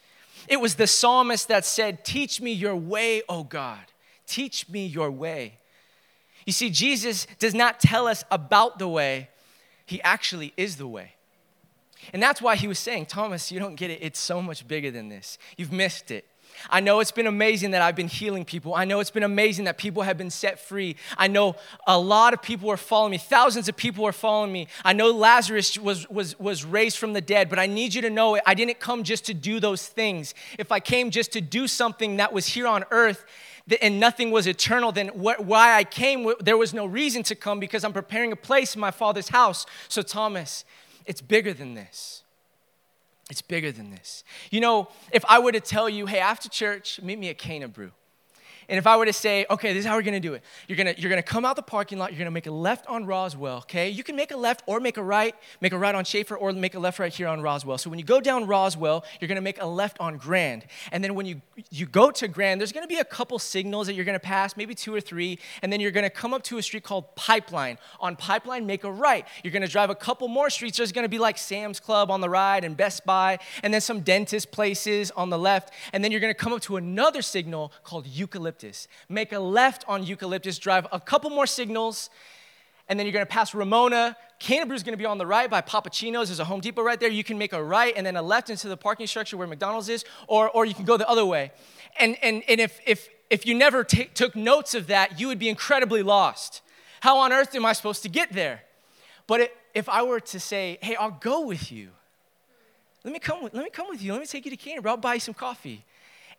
It 0.48 0.60
was 0.60 0.75
the 0.75 0.88
psalmist 0.88 1.48
that 1.48 1.66
said, 1.66 2.04
Teach 2.04 2.42
me 2.42 2.51
your 2.51 2.75
way, 2.75 3.22
O 3.30 3.44
God. 3.44 3.80
Teach 4.28 4.69
me 4.69 4.86
your 4.86 5.12
way. 5.12 5.60
You 6.45 6.54
see, 6.54 6.69
Jesus 6.69 7.25
does 7.40 7.54
not 7.54 7.80
tell 7.80 8.07
us 8.07 8.24
about 8.30 8.80
the 8.80 8.88
way, 8.88 9.30
He 9.86 10.01
actually 10.01 10.54
is 10.57 10.78
the 10.78 10.88
way. 10.88 11.13
And 12.12 12.22
that's 12.22 12.42
why 12.42 12.56
He 12.56 12.68
was 12.68 12.80
saying, 12.80 13.06
Thomas, 13.06 13.51
you 13.51 13.60
don't 13.60 13.75
get 13.75 13.90
it. 13.90 14.00
It's 14.01 14.19
so 14.19 14.42
much 14.42 14.68
bigger 14.68 14.92
than 14.92 15.10
this. 15.10 15.38
You've 15.57 15.72
missed 15.72 16.12
it. 16.12 16.25
I 16.69 16.79
know 16.79 17.00
it's 17.00 17.11
been 17.11 17.27
amazing 17.27 17.71
that 17.71 17.81
I've 17.81 17.95
been 17.95 18.07
healing 18.07 18.45
people. 18.45 18.73
I 18.73 18.85
know 18.85 19.00
it's 19.00 19.11
been 19.11 19.23
amazing 19.23 19.65
that 19.65 19.77
people 19.77 20.03
have 20.03 20.17
been 20.17 20.29
set 20.29 20.59
free. 20.59 20.95
I 21.17 21.27
know 21.27 21.55
a 21.88 22.00
lot 22.00 22.33
of 22.33 22.41
people 22.41 22.69
are 22.69 22.77
following 22.77 23.11
me. 23.11 23.17
Thousands 23.17 23.67
of 23.67 23.75
people 23.75 24.05
are 24.05 24.11
following 24.11 24.51
me. 24.51 24.67
I 24.83 24.94
know 24.94 25.11
Lazarus 25.11 25.77
was, 25.77 26.09
was, 26.09 26.39
was 26.39 26.65
raised 26.65 26.97
from 26.97 27.13
the 27.13 27.21
dead, 27.21 27.50
but 27.50 27.59
I 27.59 27.67
need 27.67 27.94
you 27.94 28.01
to 28.01 28.09
know 28.09 28.39
I 28.45 28.53
didn't 28.53 28.79
come 28.79 29.03
just 29.03 29.25
to 29.25 29.33
do 29.33 29.59
those 29.59 29.88
things. 29.88 30.33
If 30.57 30.71
I 30.71 30.79
came 30.79 31.11
just 31.11 31.31
to 31.33 31.41
do 31.41 31.67
something 31.67 32.17
that 32.17 32.33
was 32.33 32.47
here 32.47 32.67
on 32.67 32.85
earth, 32.91 33.25
and 33.81 33.99
nothing 33.99 34.29
was 34.31 34.45
eternal, 34.45 34.91
then 34.91 35.07
why 35.07 35.75
I 35.75 35.85
came, 35.85 36.33
there 36.41 36.57
was 36.57 36.73
no 36.73 36.85
reason 36.85 37.23
to 37.23 37.35
come 37.35 37.59
because 37.59 37.83
I'm 37.85 37.94
preparing 37.94 38.31
a 38.31 38.35
place 38.35 38.75
in 38.75 38.81
my 38.81 38.91
Father's 38.91 39.29
house. 39.29 39.65
So, 39.88 40.01
Thomas, 40.01 40.65
it's 41.06 41.21
bigger 41.21 41.53
than 41.53 41.73
this. 41.73 42.22
It's 43.33 43.41
bigger 43.41 43.71
than 43.71 43.89
this. 43.89 44.24
You 44.51 44.59
know, 44.59 44.89
if 45.12 45.25
I 45.27 45.39
were 45.39 45.51
to 45.51 45.59
tell 45.59 45.89
you, 45.89 46.06
hey, 46.06 46.19
after 46.19 46.47
church, 46.47 47.01
meet 47.01 47.18
me 47.18 47.30
at 47.30 47.39
Cana 47.39 47.68
Brew. 47.68 47.89
And 48.69 48.77
if 48.77 48.88
I 48.88 48.98
were 48.98 49.06
to 49.06 49.13
say, 49.13 49.45
okay, 49.50 49.74
this 49.74 49.81
is 49.81 49.86
how 49.86 49.95
we're 49.95 50.04
gonna 50.04 50.19
do 50.19 50.33
it. 50.33 50.44
You're 50.68 50.77
gonna, 50.77 50.94
you're 50.98 51.10
gonna 51.10 51.21
come 51.21 51.45
out 51.45 51.56
the 51.56 51.62
parking 51.62 51.98
lot, 51.98 52.12
you're 52.12 52.19
gonna 52.19 52.31
make 52.31 52.48
a 52.48 52.51
left 52.51 52.86
on 52.88 53.06
Roswell, 53.06 53.57
okay? 53.57 53.89
You 53.89 54.04
can 54.04 54.15
make 54.15 54.31
a 54.31 54.38
left 54.38 54.63
or 54.65 54.80
make 54.80 54.98
a 54.98 55.04
right, 55.04 55.36
make 55.62 55.74
a 55.74 55.77
right 55.77 55.94
on 55.94 56.06
Schaefer 56.06 56.36
or 56.36 56.51
make 56.54 56.75
a 56.75 56.80
left 56.80 57.00
right 57.00 57.13
here 57.13 57.27
on 57.27 57.42
Roswell. 57.42 57.77
So 57.77 57.89
when 57.89 58.00
you 58.00 58.06
go 58.06 58.21
down 58.21 58.48
Roswell, 58.48 59.04
you're 59.19 59.27
gonna 59.27 59.42
make 59.42 59.62
a 59.62 59.65
left 59.65 60.00
on 60.00 60.18
Grand. 60.18 60.65
And 60.92 61.04
then 61.04 61.15
when 61.15 61.25
you, 61.25 61.42
you 61.69 61.86
go 61.86 62.12
to 62.12 62.27
Grand, 62.27 62.62
there's 62.62 62.71
gonna 62.71 62.88
be 62.88 62.98
a 62.98 63.06
couple 63.06 63.38
signals 63.39 63.88
that 63.88 63.94
you're 63.94 64.06
gonna 64.06 64.19
pass, 64.19 64.56
maybe 64.56 64.74
two 64.75 64.94
or 64.94 65.01
three, 65.01 65.39
and 65.62 65.71
then 65.71 65.80
you're 65.80 65.92
gonna 65.92 66.09
come 66.09 66.33
up 66.33 66.44
to 66.44 66.57
a 66.57 66.63
street 66.63 66.83
called 66.83 67.16
Pipeline. 67.16 67.77
On 68.00 68.16
Pipeline, 68.16 68.66
make 68.66 68.83
a 68.83 68.92
right. 68.92 69.27
You're 69.44 69.54
gonna 69.54 69.68
drive 69.68 69.89
a 69.89 69.95
couple 69.95 70.27
more 70.27 70.50
streets. 70.50 70.77
There's 70.77 70.92
gonna 70.92 71.09
be 71.09 71.19
like 71.19 71.38
Sam's 71.38 71.80
Club 71.80 72.09
on 72.09 72.21
the 72.21 72.30
right 72.30 72.63
and 72.63 72.77
Best 72.77 73.06
Buy, 73.06 73.39
and 73.62 73.74
then 73.74 73.81
some 73.81 74.01
dentist 74.01 74.51
places 74.51 75.12
on 75.12 75.30
the 75.30 75.39
left. 75.39 75.74
And 75.92 76.04
then 76.04 76.12
you're 76.12 76.21
gonna 76.21 76.33
come 76.33 76.54
up 76.54 76.62
to 76.62 76.77
another 76.77 77.21
signal 77.21 77.71
called 77.83 78.07
Eucalyptus 78.07 78.52
eucalyptus. 78.53 78.88
Make 79.09 79.33
a 79.33 79.39
left 79.39 79.83
on 79.87 80.04
eucalyptus, 80.04 80.59
drive 80.59 80.87
a 80.92 80.99
couple 80.99 81.30
more 81.30 81.47
signals, 81.47 82.09
and 82.87 82.99
then 82.99 83.06
you're 83.07 83.13
gonna 83.13 83.25
pass 83.25 83.54
Ramona. 83.54 84.16
Canterbury 84.39 84.75
is 84.75 84.83
gonna 84.83 84.97
be 84.97 85.06
on 85.06 85.18
the 85.18 85.25
right 85.25 85.49
by 85.49 85.61
Papachino's. 85.61 86.28
There's 86.30 86.39
a 86.39 86.45
Home 86.45 86.59
Depot 86.59 86.83
right 86.83 86.99
there. 86.99 87.09
You 87.09 87.23
can 87.23 87.37
make 87.37 87.54
a 87.54 87.63
right 87.63 87.94
and 87.95 88.06
then 88.06 88.16
a 88.16 88.21
left 88.21 88.49
into 88.49 88.68
the 88.68 88.78
parking 88.78 89.07
structure 89.07 89.37
where 89.37 89.47
McDonald's 89.47 89.89
is, 89.89 90.06
or, 90.28 90.49
or 90.49 90.66
you 90.66 90.73
can 90.73 90.85
go 90.85 90.97
the 90.97 91.07
other 91.09 91.25
way. 91.25 91.51
And, 91.99 92.18
and, 92.21 92.44
and 92.47 92.59
if, 92.59 92.80
if, 92.85 93.09
if 93.30 93.45
you 93.45 93.56
never 93.56 93.83
t- 93.83 94.09
took 94.13 94.35
notes 94.35 94.75
of 94.75 94.87
that, 94.87 95.19
you 95.19 95.28
would 95.28 95.39
be 95.39 95.49
incredibly 95.49 96.04
lost. 96.04 96.61
How 97.01 97.18
on 97.19 97.31
earth 97.31 97.56
am 97.56 97.66
I 97.66 97.73
supposed 97.73 98.04
to 98.04 98.09
get 98.09 98.31
there? 98.33 98.63
But 99.28 99.42
it, 99.42 99.57
if 99.73 99.87
I 99.89 100.04
were 100.04 100.19
to 100.19 100.39
say, 100.39 100.78
hey, 100.81 100.95
I'll 100.95 101.18
go 101.19 101.45
with 101.45 101.71
you, 101.71 101.89
let 103.04 103.13
me 103.13 103.19
come 103.19 103.44
with, 103.44 103.54
let 103.54 103.63
me 103.63 103.69
come 103.69 103.87
with 103.89 104.01
you. 104.01 104.11
Let 104.11 104.21
me 104.21 104.28
take 104.28 104.45
you 104.45 104.51
to 104.51 104.57
Canterbury. 104.57 104.92
I'll 104.92 104.97
buy 104.97 105.16
you 105.16 105.19
some 105.19 105.33
coffee 105.33 105.83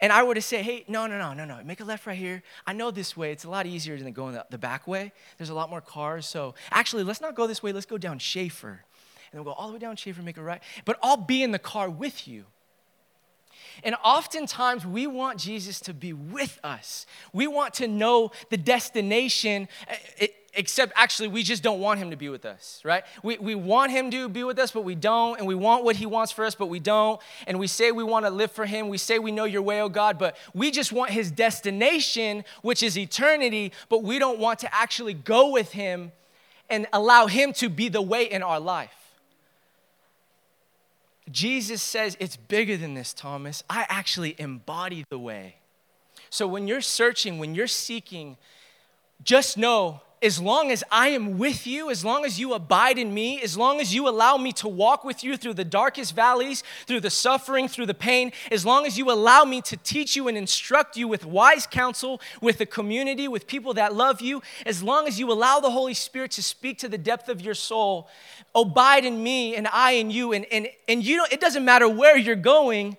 and 0.04 0.12
I 0.12 0.23
were 0.23 0.34
to 0.34 0.42
say, 0.42 0.62
hey, 0.62 0.84
no, 0.87 1.06
no, 1.06 1.16
no, 1.16 1.32
no, 1.32 1.46
no, 1.46 1.64
make 1.64 1.80
a 1.80 1.84
left 1.84 2.04
right 2.04 2.18
here. 2.18 2.42
I 2.66 2.75
know 2.75 2.90
this 2.90 3.16
way. 3.16 3.32
It's 3.32 3.44
a 3.44 3.49
lot 3.49 3.64
easier 3.64 3.96
than 3.96 4.12
going 4.12 4.38
the, 4.50 4.58
back 4.58 4.87
way. 4.87 5.14
There's 5.38 5.49
a 5.49 5.54
lot 5.54 5.70
more 5.70 5.80
cars. 5.80 6.26
So 6.26 6.54
actually, 6.70 7.04
let's 7.04 7.23
not 7.23 7.34
go 7.34 7.46
this 7.46 7.62
way. 7.62 7.73
Let's 7.73 7.87
go 7.87 7.96
down 7.96 8.18
Schaefer. 8.18 8.84
And 9.32 9.42
we'll 9.42 9.54
go 9.54 9.58
all 9.58 9.68
the 9.68 9.73
way 9.73 9.78
down 9.78 9.96
Schaefer, 9.96 10.20
make 10.20 10.37
a 10.37 10.42
right. 10.42 10.62
But 10.84 10.99
I'll 11.02 11.16
be 11.16 11.42
in 11.42 11.52
the 11.52 11.58
car 11.58 11.88
with 11.88 12.28
you. 12.28 12.44
And 13.82 13.94
oftentimes 14.04 14.84
we 14.84 15.06
want 15.06 15.38
Jesus 15.38 15.80
to 15.80 15.94
be 15.94 16.12
with 16.12 16.61
us. 16.62 17.06
We 17.32 17.46
want 17.46 17.73
to 17.75 17.88
know 17.88 18.30
the 18.50 18.58
destination. 18.58 19.68
Uh, 19.90 19.94
it, 20.18 20.34
except 20.56 20.92
actually 20.96 21.28
we 21.28 21.42
just 21.42 21.62
don't 21.62 21.80
want 21.80 21.99
him 21.99 22.11
to 22.11 22.16
be 22.16 22.28
with 22.28 22.44
us, 22.44 22.80
right? 22.84 23.04
We, 23.23 23.38
we 23.38 23.54
want 23.54 23.92
him 23.92 24.11
to 24.11 24.28
be 24.28 24.44
with 24.44 24.58
us, 24.58 24.70
but 24.70 24.82
we 24.82 24.94
don't. 24.94 25.38
And 25.38 25.46
we 25.46 25.54
want 25.54 25.84
what 25.84 25.96
he 25.96 26.06
wants 26.06 26.32
for 26.32 26.44
us, 26.44 26.54
but 26.54 26.66
we 26.66 26.80
don't. 26.80 27.20
And 27.46 27.58
we 27.58 27.66
say 27.66 27.92
we 27.92 28.04
want 28.04 28.26
to 28.26 28.30
live 28.30 28.52
for 28.52 28.66
him. 28.66 28.88
We 28.88 28.99
say 28.99 29.18
we 29.18 29.32
know 29.32 29.44
your 29.44 29.62
way, 29.62 29.80
oh 29.80 29.88
God, 29.88 30.18
but 30.18 30.37
we 30.54 30.70
just 30.70 30.92
want 30.92 31.11
his 31.11 31.30
destination, 31.30 32.44
which 32.62 32.82
is 32.82 32.96
eternity, 32.99 33.73
but 33.88 34.02
we 34.02 34.18
don't 34.18 34.38
want 34.38 34.58
to 34.61 34.75
actually 34.75 35.14
go 35.14 35.50
with 35.50 35.73
him 35.73 36.12
and 36.70 36.87
allow 36.92 37.26
him 37.26 37.52
to 37.54 37.68
be 37.68 37.88
the 37.88 38.02
way 38.02 38.25
in 38.25 38.42
our 38.42 38.61
life. 38.61 38.90
Jesus 41.30 41.82
says 41.82 42.16
it's 42.20 42.37
bigger 42.37 42.76
than 42.76 42.94
this, 42.94 43.14
Thomas. 43.14 43.64
I 43.68 43.87
actually 43.88 44.34
embody 44.38 45.04
the 45.08 45.18
way. 45.18 45.56
So 46.30 46.46
when 46.46 46.68
you're 46.68 46.80
searching, 46.80 47.38
when 47.38 47.54
you're 47.54 47.66
seeking, 47.66 48.37
just 49.23 49.56
know 49.56 50.02
as 50.24 50.40
long 50.40 50.72
as 50.72 50.82
I 50.90 51.08
am 51.08 51.36
with 51.36 51.66
you, 51.66 51.90
as 51.90 52.02
long 52.02 52.24
as 52.24 52.40
you 52.40 52.54
abide 52.54 52.98
in 52.98 53.12
me, 53.12 53.42
as 53.42 53.58
long 53.58 53.78
as 53.78 53.94
you 53.94 54.08
allow 54.08 54.38
me 54.38 54.52
to 54.54 54.68
walk 54.68 55.04
with 55.04 55.22
you 55.22 55.36
through 55.36 55.52
the 55.54 55.64
darkest 55.64 56.16
valleys, 56.16 56.64
through 56.86 57.00
the 57.00 57.10
suffering, 57.10 57.68
through 57.68 57.84
the 57.84 57.94
pain, 57.94 58.32
as 58.50 58.64
long 58.64 58.86
as 58.86 58.96
you 58.96 59.10
allow 59.10 59.44
me 59.44 59.60
to 59.60 59.76
teach 59.76 60.16
you 60.16 60.26
and 60.26 60.38
instruct 60.38 60.96
you 60.96 61.06
with 61.06 61.26
wise 61.26 61.66
counsel, 61.66 62.22
with 62.40 62.58
a 62.62 62.66
community, 62.66 63.28
with 63.28 63.46
people 63.46 63.74
that 63.74 63.94
love 63.94 64.22
you, 64.22 64.40
as 64.64 64.82
long 64.82 65.06
as 65.06 65.20
you 65.20 65.30
allow 65.30 65.60
the 65.60 65.70
Holy 65.70 65.94
Spirit 65.94 66.30
to 66.32 66.42
speak 66.42 66.78
to 66.78 66.88
the 66.88 66.98
depth 66.98 67.28
of 67.28 67.42
your 67.42 67.54
soul, 67.54 68.08
abide 68.54 69.04
in 69.04 69.22
me 69.22 69.54
and 69.54 69.68
I 69.68 69.92
in 69.92 70.10
you, 70.10 70.32
and, 70.32 70.46
and, 70.50 70.68
and 70.88 71.04
you 71.04 71.18
know, 71.18 71.26
it 71.30 71.40
doesn't 71.40 71.66
matter 71.66 71.86
where 71.86 72.16
you're 72.16 72.34
going, 72.34 72.96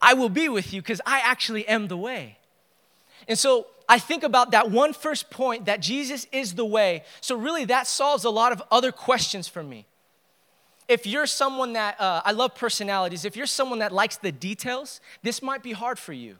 I 0.00 0.14
will 0.14 0.30
be 0.30 0.48
with 0.48 0.72
you 0.72 0.80
because 0.80 1.02
I 1.04 1.20
actually 1.22 1.68
am 1.68 1.88
the 1.88 1.98
way. 1.98 2.38
And 3.28 3.38
so 3.38 3.66
I 3.88 3.98
think 3.98 4.22
about 4.22 4.52
that 4.52 4.70
one 4.70 4.92
first 4.92 5.30
point 5.30 5.66
that 5.66 5.80
Jesus 5.80 6.26
is 6.32 6.54
the 6.54 6.64
way. 6.64 7.04
So, 7.20 7.36
really, 7.36 7.64
that 7.66 7.86
solves 7.86 8.24
a 8.24 8.30
lot 8.30 8.52
of 8.52 8.62
other 8.70 8.92
questions 8.92 9.48
for 9.48 9.62
me. 9.62 9.86
If 10.88 11.06
you're 11.06 11.26
someone 11.26 11.72
that, 11.74 12.00
uh, 12.00 12.22
I 12.24 12.32
love 12.32 12.54
personalities, 12.54 13.24
if 13.24 13.36
you're 13.36 13.46
someone 13.46 13.78
that 13.78 13.92
likes 13.92 14.16
the 14.16 14.32
details, 14.32 15.00
this 15.22 15.42
might 15.42 15.62
be 15.62 15.72
hard 15.72 15.98
for 15.98 16.12
you. 16.12 16.36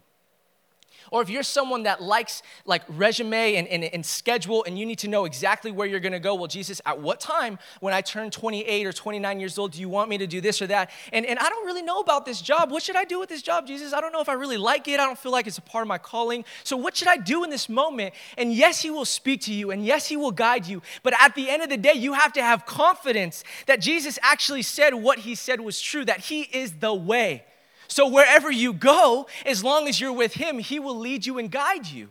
Or 1.10 1.22
if 1.22 1.30
you're 1.30 1.42
someone 1.42 1.84
that 1.84 2.02
likes 2.02 2.42
like 2.64 2.82
resume 2.88 3.56
and, 3.56 3.68
and, 3.68 3.84
and 3.84 4.04
schedule 4.04 4.64
and 4.64 4.78
you 4.78 4.86
need 4.86 4.98
to 5.00 5.08
know 5.08 5.24
exactly 5.24 5.70
where 5.70 5.86
you're 5.86 6.00
gonna 6.00 6.20
go, 6.20 6.34
well, 6.34 6.46
Jesus, 6.46 6.80
at 6.86 7.00
what 7.00 7.20
time 7.20 7.58
when 7.80 7.94
I 7.94 8.00
turn 8.00 8.30
28 8.30 8.86
or 8.86 8.92
29 8.92 9.40
years 9.40 9.58
old, 9.58 9.72
do 9.72 9.80
you 9.80 9.88
want 9.88 10.08
me 10.08 10.18
to 10.18 10.26
do 10.26 10.40
this 10.40 10.62
or 10.62 10.66
that? 10.68 10.90
And, 11.12 11.26
and 11.26 11.38
I 11.38 11.48
don't 11.48 11.66
really 11.66 11.82
know 11.82 12.00
about 12.00 12.24
this 12.24 12.40
job. 12.40 12.70
What 12.70 12.82
should 12.82 12.96
I 12.96 13.04
do 13.04 13.18
with 13.18 13.28
this 13.28 13.42
job, 13.42 13.66
Jesus? 13.66 13.92
I 13.92 14.00
don't 14.00 14.12
know 14.12 14.20
if 14.20 14.28
I 14.28 14.34
really 14.34 14.56
like 14.56 14.88
it. 14.88 15.00
I 15.00 15.04
don't 15.04 15.18
feel 15.18 15.32
like 15.32 15.46
it's 15.46 15.58
a 15.58 15.62
part 15.62 15.82
of 15.82 15.88
my 15.88 15.98
calling. 15.98 16.44
So 16.64 16.76
what 16.76 16.96
should 16.96 17.08
I 17.08 17.16
do 17.16 17.44
in 17.44 17.50
this 17.50 17.68
moment? 17.68 18.14
And 18.38 18.52
yes, 18.52 18.80
he 18.80 18.90
will 18.90 19.04
speak 19.04 19.42
to 19.42 19.52
you 19.52 19.70
and 19.70 19.84
yes, 19.84 20.08
he 20.08 20.16
will 20.16 20.32
guide 20.32 20.66
you. 20.66 20.82
But 21.02 21.14
at 21.20 21.34
the 21.34 21.50
end 21.50 21.62
of 21.62 21.68
the 21.68 21.76
day, 21.76 21.94
you 21.94 22.12
have 22.14 22.32
to 22.34 22.42
have 22.42 22.66
confidence 22.66 23.44
that 23.66 23.80
Jesus 23.80 24.18
actually 24.22 24.62
said 24.62 24.94
what 24.94 25.20
he 25.20 25.34
said 25.34 25.60
was 25.60 25.80
true, 25.80 26.04
that 26.04 26.20
he 26.20 26.42
is 26.42 26.72
the 26.80 26.94
way. 26.94 27.44
So 27.92 28.08
wherever 28.08 28.50
you 28.50 28.72
go, 28.72 29.26
as 29.44 29.62
long 29.62 29.86
as 29.86 30.00
you're 30.00 30.14
with 30.14 30.32
Him, 30.32 30.58
He 30.58 30.80
will 30.80 30.96
lead 30.96 31.26
you 31.26 31.36
and 31.36 31.50
guide 31.50 31.86
you. 31.86 32.08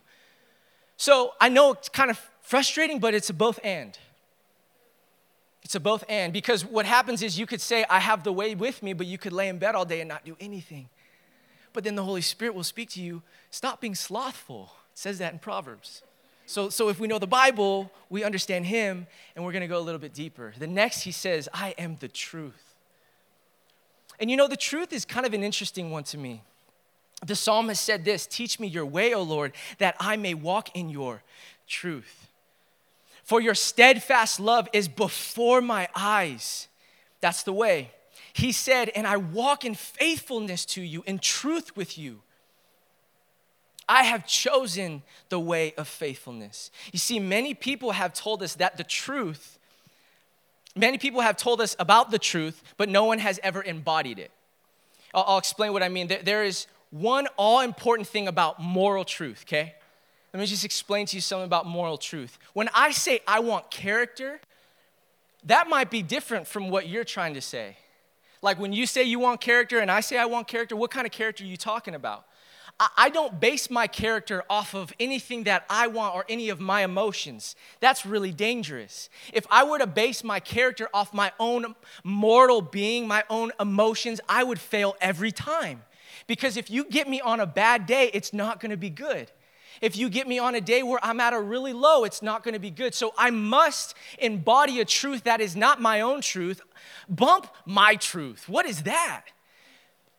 So 0.96 1.34
I 1.42 1.50
know 1.50 1.72
it's 1.72 1.90
kind 1.90 2.12
of 2.12 2.20
frustrating, 2.42 3.00
but 3.00 3.16
it's 3.16 3.32
a 3.32 3.34
both 3.34 3.60
and. 3.64 3.98
It's 5.64 5.74
a 5.74 5.80
both 5.80 6.04
and 6.08 6.32
because 6.32 6.64
what 6.64 6.86
happens 6.86 7.24
is 7.24 7.40
you 7.40 7.48
could 7.48 7.62
say, 7.62 7.84
I 7.90 8.00
have 8.00 8.24
the 8.24 8.32
way 8.32 8.54
with 8.54 8.84
me, 8.84 8.94
but 8.94 9.08
you 9.08 9.18
could 9.18 9.34
lay 9.34 9.48
in 9.48 9.58
bed 9.58 9.74
all 9.74 9.86
day 9.86 10.02
and 10.02 10.08
not 10.08 10.24
do 10.24 10.38
anything. 10.40 10.88
But 11.74 11.84
then 11.84 11.96
the 11.96 12.04
Holy 12.04 12.22
Spirit 12.22 12.54
will 12.54 12.64
speak 12.64 12.92
to 12.92 13.02
you, 13.02 13.24
stop 13.50 13.82
being 13.82 13.96
slothful. 13.96 14.72
It 14.94 15.00
says 15.00 15.18
that 15.18 15.34
in 15.34 15.40
Proverbs. 15.40 16.04
So, 16.46 16.70
so 16.70 16.90
if 16.90 17.00
we 17.00 17.08
know 17.08 17.18
the 17.18 17.26
Bible, 17.26 17.90
we 18.08 18.24
understand 18.24 18.68
Him, 18.68 19.08
and 19.36 19.44
we're 19.44 19.52
gonna 19.52 19.68
go 19.68 19.80
a 19.80 19.82
little 19.82 20.02
bit 20.02 20.14
deeper. 20.14 20.54
The 20.60 20.68
next, 20.68 21.02
He 21.02 21.12
says, 21.12 21.50
I 21.52 21.74
am 21.80 21.98
the 22.00 22.08
truth. 22.08 22.71
And 24.22 24.30
you 24.30 24.38
know, 24.38 24.48
the 24.48 24.56
truth 24.56 24.94
is 24.94 25.04
kind 25.04 25.26
of 25.26 25.34
an 25.34 25.44
interesting 25.44 25.90
one 25.90 26.04
to 26.06 26.18
me. 26.18 26.44
The 27.26 27.36
psalmist 27.36 27.84
said 27.84 28.06
this 28.06 28.28
Teach 28.28 28.60
me 28.60 28.68
your 28.68 28.86
way, 28.86 29.14
O 29.16 29.24
Lord, 29.24 29.54
that 29.80 29.96
I 30.00 30.16
may 30.16 30.36
walk 30.36 30.76
in 30.76 30.90
your 30.90 31.24
truth. 31.68 32.28
For 33.24 33.42
your 33.42 33.56
steadfast 33.56 34.40
love 34.40 34.70
is 34.74 34.88
before 34.88 35.62
my 35.62 35.90
eyes. 35.96 36.68
That's 37.20 37.44
the 37.44 37.54
way. 37.54 37.92
He 38.34 38.52
said, 38.52 38.90
And 38.90 39.08
I 39.08 39.18
walk 39.18 39.66
in 39.66 39.74
faithfulness 39.74 40.66
to 40.68 40.82
you, 40.82 41.04
in 41.08 41.18
truth 41.20 41.76
with 41.76 41.98
you. 41.98 42.22
I 43.90 44.04
have 44.04 44.28
chosen 44.28 45.02
the 45.30 45.40
way 45.40 45.74
of 45.78 45.88
faithfulness. 45.88 46.72
You 46.94 47.00
see, 47.00 47.20
many 47.20 47.54
people 47.54 47.92
have 47.92 48.14
told 48.14 48.44
us 48.44 48.56
that 48.56 48.78
the 48.78 48.84
truth 48.84 49.58
Many 50.76 50.98
people 50.98 51.22
have 51.22 51.38
told 51.38 51.60
us 51.62 51.76
about 51.80 52.12
the 52.12 52.20
truth, 52.20 52.64
but 52.78 52.90
no 52.90 53.06
one 53.06 53.20
has 53.20 53.40
ever 53.44 53.62
embodied 53.62 54.20
it. 54.20 54.32
I'll, 55.14 55.38
explain 55.38 55.74
what 55.74 55.84
I 55.84 55.90
mean. 55.90 56.08
There, 56.08 56.22
there 56.24 56.44
is 56.44 56.68
one 56.90 57.28
all 57.36 57.60
important 57.60 58.08
thing 58.08 58.28
about 58.28 58.62
moral 58.62 59.04
truth, 59.04 59.44
okay? 59.46 59.76
Let 60.34 60.40
me 60.40 60.46
just 60.46 60.64
explain 60.64 61.06
to 61.08 61.18
you 61.18 61.22
something 61.22 61.46
about 61.46 61.66
moral 61.66 61.98
truth. 61.98 62.38
When 62.54 62.70
I 62.74 62.92
say 62.92 63.20
I 63.28 63.42
want 63.42 63.70
character, 63.70 64.40
that 65.44 65.68
might 65.68 65.90
be 65.92 66.02
different 66.02 66.48
from 66.48 66.70
what 66.70 66.88
you're 66.88 67.04
trying 67.04 67.34
to 67.34 67.42
say. 67.42 67.76
Like 68.42 68.58
when 68.58 68.72
you 68.72 68.86
say 68.86 69.04
you 69.04 69.20
want 69.20 69.42
character 69.42 69.80
and 69.80 69.92
I 69.92 70.00
say 70.00 70.18
I 70.18 70.26
want 70.26 70.48
character, 70.48 70.76
what 70.76 70.90
kind 70.90 71.06
of 71.06 71.12
character 71.12 71.44
are 71.44 71.48
you 71.48 71.58
talking 71.58 71.96
about? 71.96 72.26
I 72.80 73.10
don't 73.10 73.40
base 73.40 73.70
my 73.70 73.88
character 73.88 74.44
off 74.50 74.74
of 74.74 74.92
anything 75.00 75.44
that 75.44 75.66
I 75.70 75.88
want 75.88 76.16
or 76.16 76.26
any 76.28 76.50
of 76.50 76.60
my 76.60 76.84
emotions. 76.84 77.56
That's 77.80 78.06
really 78.06 78.32
dangerous. 78.32 79.10
If 79.34 79.46
I 79.52 79.64
were 79.64 79.78
to 79.78 79.88
base 79.88 80.24
my 80.24 80.40
character 80.40 80.90
off 80.94 81.14
my 81.14 81.32
own 81.40 81.76
mortal 82.04 82.62
being, 82.62 83.08
my 83.08 83.24
own 83.30 83.52
emotions, 83.60 84.20
I 84.28 84.44
would 84.44 84.60
fail 84.60 84.96
every 85.00 85.32
time. 85.32 85.84
Because 86.28 86.58
if 86.58 86.72
you 86.72 86.86
get 86.86 87.08
me 87.08 87.22
on 87.22 87.40
a 87.40 87.46
bad 87.46 87.86
day, 87.86 88.10
it's 88.14 88.34
not 88.34 88.60
gonna 88.60 88.78
be 88.78 88.90
good. 88.90 89.32
If 89.82 89.96
you 89.96 90.10
get 90.10 90.28
me 90.28 90.40
on 90.40 90.56
a 90.56 90.62
day 90.62 90.84
where 90.84 91.00
I'm 91.04 91.20
at 91.20 91.34
a 91.34 91.40
really 91.40 91.74
low, 91.74 92.04
it's 92.04 92.22
not 92.22 92.44
gonna 92.44 92.60
be 92.60 92.72
good. 92.72 92.94
So 92.94 93.14
I 93.18 93.32
must 93.32 93.96
embody 94.20 94.80
a 94.80 94.86
truth 94.86 95.24
that 95.24 95.42
is 95.42 95.56
not 95.56 95.82
my 95.82 96.02
own 96.02 96.22
truth. 96.22 96.62
Bump 97.10 97.48
my 97.66 97.96
truth. 97.96 98.48
What 98.48 98.66
is 98.66 98.84
that? 98.84 99.26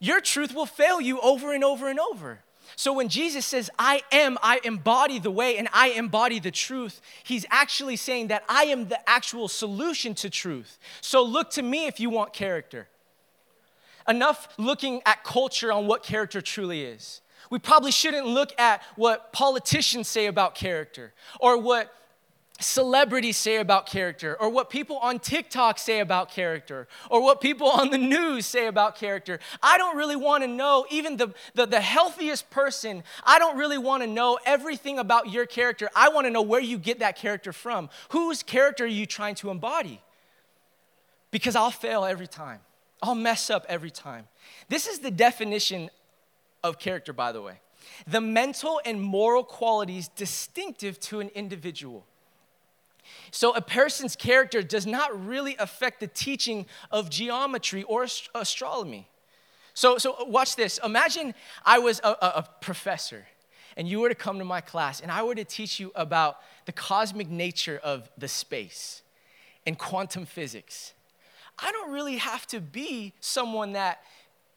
Your 0.03 0.21
truth 0.21 0.53
will 0.53 0.67
fail 0.67 1.01
you 1.01 1.21
over 1.21 1.55
and 1.55 1.63
over 1.63 1.89
and 1.89 2.01
over. 2.01 2.41
So 2.75 2.93
when 2.93 3.09
Jesus 3.09 3.47
says, 3.47 3.71
I 3.79 4.03
am, 4.11 4.37
I 4.43 4.61
embody 4.65 5.21
the 5.21 5.31
way 5.31 5.57
and 5.59 5.69
I 5.73 5.91
embody 5.91 6.41
the 6.41 6.51
truth, 6.51 7.01
he's 7.23 7.47
actually 7.53 7.95
saying 7.95 8.27
that 8.27 8.43
I 8.49 8.65
am 8.65 8.89
the 8.89 8.99
actual 9.09 9.47
solution 9.47 10.17
to 10.17 10.29
truth. 10.29 10.81
So 11.01 11.23
look 11.23 11.51
to 11.51 11.63
me 11.63 11.87
if 11.87 12.01
you 12.01 12.11
want 12.11 12.33
character. 12.33 12.89
Enough 14.09 14.49
looking 14.59 15.03
at 15.07 15.23
culture 15.23 15.71
on 15.71 15.87
what 15.87 16.03
character 16.03 16.41
truly 16.41 16.83
is. 16.83 17.21
We 17.49 17.61
probably 17.61 17.93
shouldn't 17.93 18.27
look 18.27 18.59
at 18.59 18.83
what 18.97 19.33
politicians 19.33 20.09
say 20.09 20.27
about 20.27 20.57
character 20.57 21.13
or 21.39 21.59
what 21.59 21.95
celebrities 22.63 23.37
say 23.37 23.57
about 23.57 23.87
character, 23.87 24.37
or 24.41 24.49
what 24.49 24.71
people 24.71 24.99
on 24.99 25.19
TikTok 25.19 25.79
say 25.79 26.01
about 26.01 26.31
character, 26.31 26.89
or 27.11 27.23
what 27.23 27.41
people 27.41 27.69
on 27.69 27.91
the 27.91 27.99
news 27.99 28.47
say 28.47 28.67
about 28.67 28.97
character. 28.97 29.39
I 29.63 29.79
don't 29.79 29.97
really 29.97 30.17
want 30.17 30.45
to 30.45 30.49
know, 30.49 30.87
even 30.91 31.17
the, 31.17 31.35
the, 31.55 31.67
the 31.67 31.81
healthiest 31.81 32.51
person, 32.51 33.03
I 33.25 33.39
don't 33.39 33.57
really 33.57 33.79
want 33.79 34.03
to 34.03 34.09
know 34.09 34.39
everything 34.45 34.99
about 34.99 35.31
your 35.31 35.47
character. 35.47 35.91
I 35.95 36.09
want 36.09 36.27
to 36.27 36.31
know 36.31 36.43
where 36.43 36.61
you 36.61 36.79
get 36.79 37.01
that 37.01 37.17
character 37.17 37.53
from. 37.53 37.91
Whose 38.11 38.43
character 38.43 38.85
are 38.85 38.89
you 38.89 39.07
trying 39.07 39.35
to 39.37 39.51
embody? 39.51 40.01
Because 41.31 41.57
I'll 41.57 41.71
fail 41.71 42.05
every 42.05 42.27
time, 42.27 42.61
I'll 43.03 43.15
mess 43.15 43.51
up 43.51 43.65
every 43.69 43.91
time. 43.91 44.29
This 44.69 44.87
is 44.87 45.01
the 45.01 45.11
definition 45.11 45.91
of 46.63 46.79
character, 46.79 47.13
by 47.13 47.33
the 47.33 47.43
way. 47.43 47.61
The 48.07 48.21
mental 48.21 48.81
and 48.85 49.01
moral 49.01 49.43
qualities 49.43 50.09
distinctive 50.09 51.01
to 51.01 51.21
an 51.21 51.31
individual. 51.35 52.07
So, 53.35 53.55
a 53.55 53.63
person's 53.63 54.15
character 54.15 54.63
does 54.63 54.87
not 54.87 55.27
really 55.27 55.57
affect 55.59 56.01
the 56.01 56.07
teaching 56.07 56.67
of 56.91 57.09
geometry 57.09 57.83
or 57.85 58.03
ast- 58.03 58.29
astronomy. 58.35 59.09
So, 59.73 59.97
so, 59.97 60.23
watch 60.25 60.55
this. 60.55 60.79
Imagine 60.85 61.35
I 61.65 61.79
was 61.79 61.99
a, 62.05 62.11
a, 62.11 62.49
professor 62.61 63.25
and 63.75 63.89
you 63.89 64.01
were 64.01 64.11
to 64.11 64.15
come 64.15 64.39
to 64.39 64.45
my 64.45 64.61
class 64.61 65.01
and 65.01 65.11
I 65.11 65.23
were 65.23 65.35
to 65.35 65.45
teach 65.45 65.81
you 65.81 65.93
about 65.95 66.41
the 66.67 66.73
cosmic 66.73 67.31
nature 67.31 67.81
of 67.83 68.11
the 68.19 68.29
space 68.29 69.01
and 69.67 69.79
quantum 69.79 70.27
physics. 70.27 70.93
I 71.59 71.73
don't 71.73 71.91
really 71.91 72.19
have 72.19 72.47
to 72.49 72.61
be 72.61 73.15
someone 73.21 73.73
that 73.73 74.03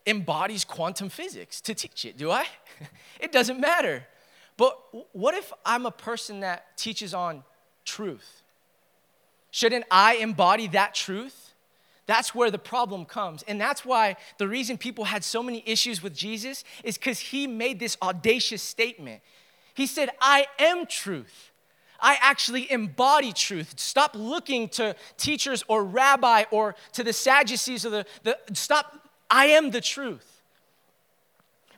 embodies 0.06 0.66
quantum 0.66 1.08
physics 1.08 1.62
to 1.62 1.74
teach 1.74 2.04
it, 2.04 2.18
do 2.18 2.30
I? 2.30 2.46
it 3.22 3.32
doesn't 3.32 3.62
matter. 3.62 4.06
But 4.58 4.78
what 5.14 5.34
if 5.34 5.54
I'm 5.66 5.86
a 5.86 5.92
person 5.92 6.42
that 6.42 6.78
teaches 6.78 7.14
on 7.14 7.46
truth? 7.86 8.42
Shouldn't 9.56 9.86
I 9.90 10.16
embody 10.16 10.68
that 10.68 10.94
truth? 10.94 11.54
That's 12.08 12.36
where 12.36 12.52
the 12.52 12.60
problem 12.60 13.06
comes. 13.06 13.42
And 13.44 13.60
that's 13.60 13.86
why 13.86 14.18
the 14.38 14.50
reason 14.50 14.78
people 14.78 15.06
had 15.06 15.24
so 15.24 15.42
many 15.42 15.64
issues 15.66 16.04
with 16.04 16.14
Jesus 16.14 16.66
is 16.84 16.98
because 16.98 17.20
he 17.20 17.48
made 17.48 17.80
this 17.80 17.96
audacious 18.02 18.62
statement. 18.62 19.22
He 19.74 19.88
said, 19.88 20.10
I 20.20 20.48
am 20.60 20.86
truth. 20.86 21.52
I 22.02 22.18
actually 22.20 22.70
embody 22.70 23.32
truth. 23.32 23.80
Stop 23.80 24.12
looking 24.14 24.68
to 24.72 24.94
teachers 25.16 25.64
or 25.70 25.86
rabbi 25.86 26.44
or 26.52 26.76
to 26.92 27.06
the 27.06 27.14
Sadducees 27.14 27.86
or 27.86 27.92
the, 27.92 28.06
the 28.24 28.38
stop. 28.52 29.08
I 29.32 29.46
am 29.46 29.72
the 29.72 29.80
truth. 29.80 30.42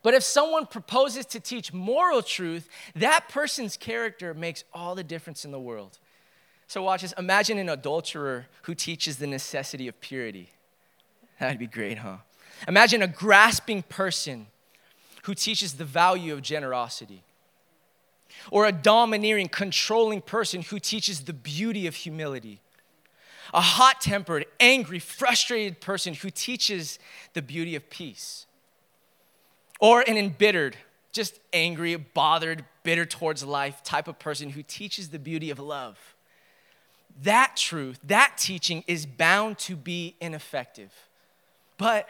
But 0.02 0.16
if 0.16 0.24
someone 0.24 0.66
proposes 0.66 1.28
to 1.28 1.40
teach 1.40 1.72
moral 1.72 2.24
truth, 2.24 2.68
that 2.96 3.30
person's 3.30 3.78
character 3.78 4.34
makes 4.34 4.64
all 4.74 4.96
the 4.96 5.04
difference 5.04 5.46
in 5.46 5.52
the 5.52 5.60
world. 5.60 6.00
So, 6.68 6.84
watch 6.84 7.02
this. 7.02 7.14
Imagine 7.18 7.58
an 7.58 7.70
adulterer 7.70 8.48
who 8.64 8.76
teaches 8.76 9.18
the 9.18 9.28
necessity 9.28 9.88
of 9.88 10.00
purity. 10.02 10.52
That'd 11.40 11.60
be 11.60 11.68
great, 11.68 12.00
huh? 12.00 12.18
Imagine 12.68 13.02
a 13.02 13.08
grasping 13.08 13.84
person 13.84 14.48
who 15.24 15.34
teaches 15.36 15.74
the 15.74 15.86
value 15.86 16.34
of 16.34 16.42
generosity. 16.42 17.24
or 18.52 18.66
a 18.66 18.72
domineering, 18.72 19.48
controlling 19.48 20.22
person 20.22 20.62
who 20.62 20.80
teaches 20.80 21.22
the 21.22 21.34
beauty 21.34 21.88
of 21.88 21.96
humility. 21.96 22.60
A 23.54 23.62
hot 23.62 24.02
tempered, 24.02 24.46
angry, 24.60 25.00
frustrated 25.00 25.80
person 25.80 26.14
who 26.14 26.30
teaches 26.30 27.00
the 27.34 27.42
beauty 27.42 27.76
of 27.76 27.90
peace. 27.90 28.46
Or 29.80 30.02
an 30.02 30.18
embittered, 30.18 30.76
just 31.12 31.40
angry, 31.54 31.96
bothered, 31.96 32.66
bitter 32.84 33.06
towards 33.06 33.44
life 33.44 33.82
type 33.84 34.08
of 34.08 34.20
person 34.20 34.52
who 34.52 34.64
teaches 34.64 35.10
the 35.10 35.20
beauty 35.20 35.50
of 35.50 35.60
love. 35.60 36.16
That 37.24 37.56
truth, 37.58 38.00
that 38.04 38.34
teaching 38.38 38.84
is 38.88 39.06
bound 39.06 39.58
to 39.60 39.76
be 39.76 40.16
ineffective. 40.22 40.94
But 41.78 42.10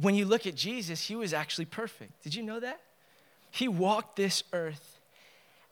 when 0.00 0.14
you 0.14 0.24
look 0.24 0.46
at 0.46 0.54
Jesus, 0.54 1.02
he 1.02 1.16
was 1.16 1.32
actually 1.32 1.64
perfect. 1.66 2.22
Did 2.22 2.34
you 2.34 2.42
know 2.42 2.60
that? 2.60 2.80
He 3.50 3.68
walked 3.68 4.16
this 4.16 4.42
earth 4.52 4.98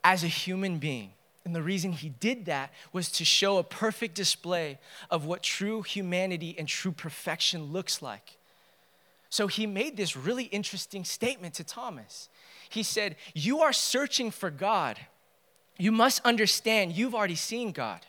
as 0.05 0.23
a 0.23 0.29
human 0.29 0.79
being. 0.79 1.13
And 1.45 1.55
the 1.55 1.63
reason 1.63 1.93
he 1.93 2.11
did 2.11 2.45
that 2.47 2.73
was 2.93 3.11
to 3.13 3.25
show 3.25 3.57
a 3.59 3.65
perfect 3.65 4.15
display 4.15 4.79
of 5.11 5.25
what 5.25 5.43
true 5.43 5.83
humanity 5.83 6.55
and 6.59 6.69
true 6.69 6.93
perfection 6.93 7.73
looks 7.73 8.03
like. 8.03 8.37
So 9.31 9.47
he 9.47 9.67
made 9.67 9.97
this 9.97 10.17
really 10.17 10.45
interesting 10.45 11.05
statement 11.05 11.55
to 11.55 11.65
Thomas. 11.65 12.29
He 12.69 12.83
said, 12.83 13.17
You 13.33 13.61
are 13.61 13.73
searching 13.73 14.31
for 14.31 14.51
God. 14.51 14.99
You 15.79 15.93
must 15.93 16.21
understand 16.25 16.93
you've 16.93 17.15
already 17.15 17.35
seen 17.35 17.73
God. 17.73 18.01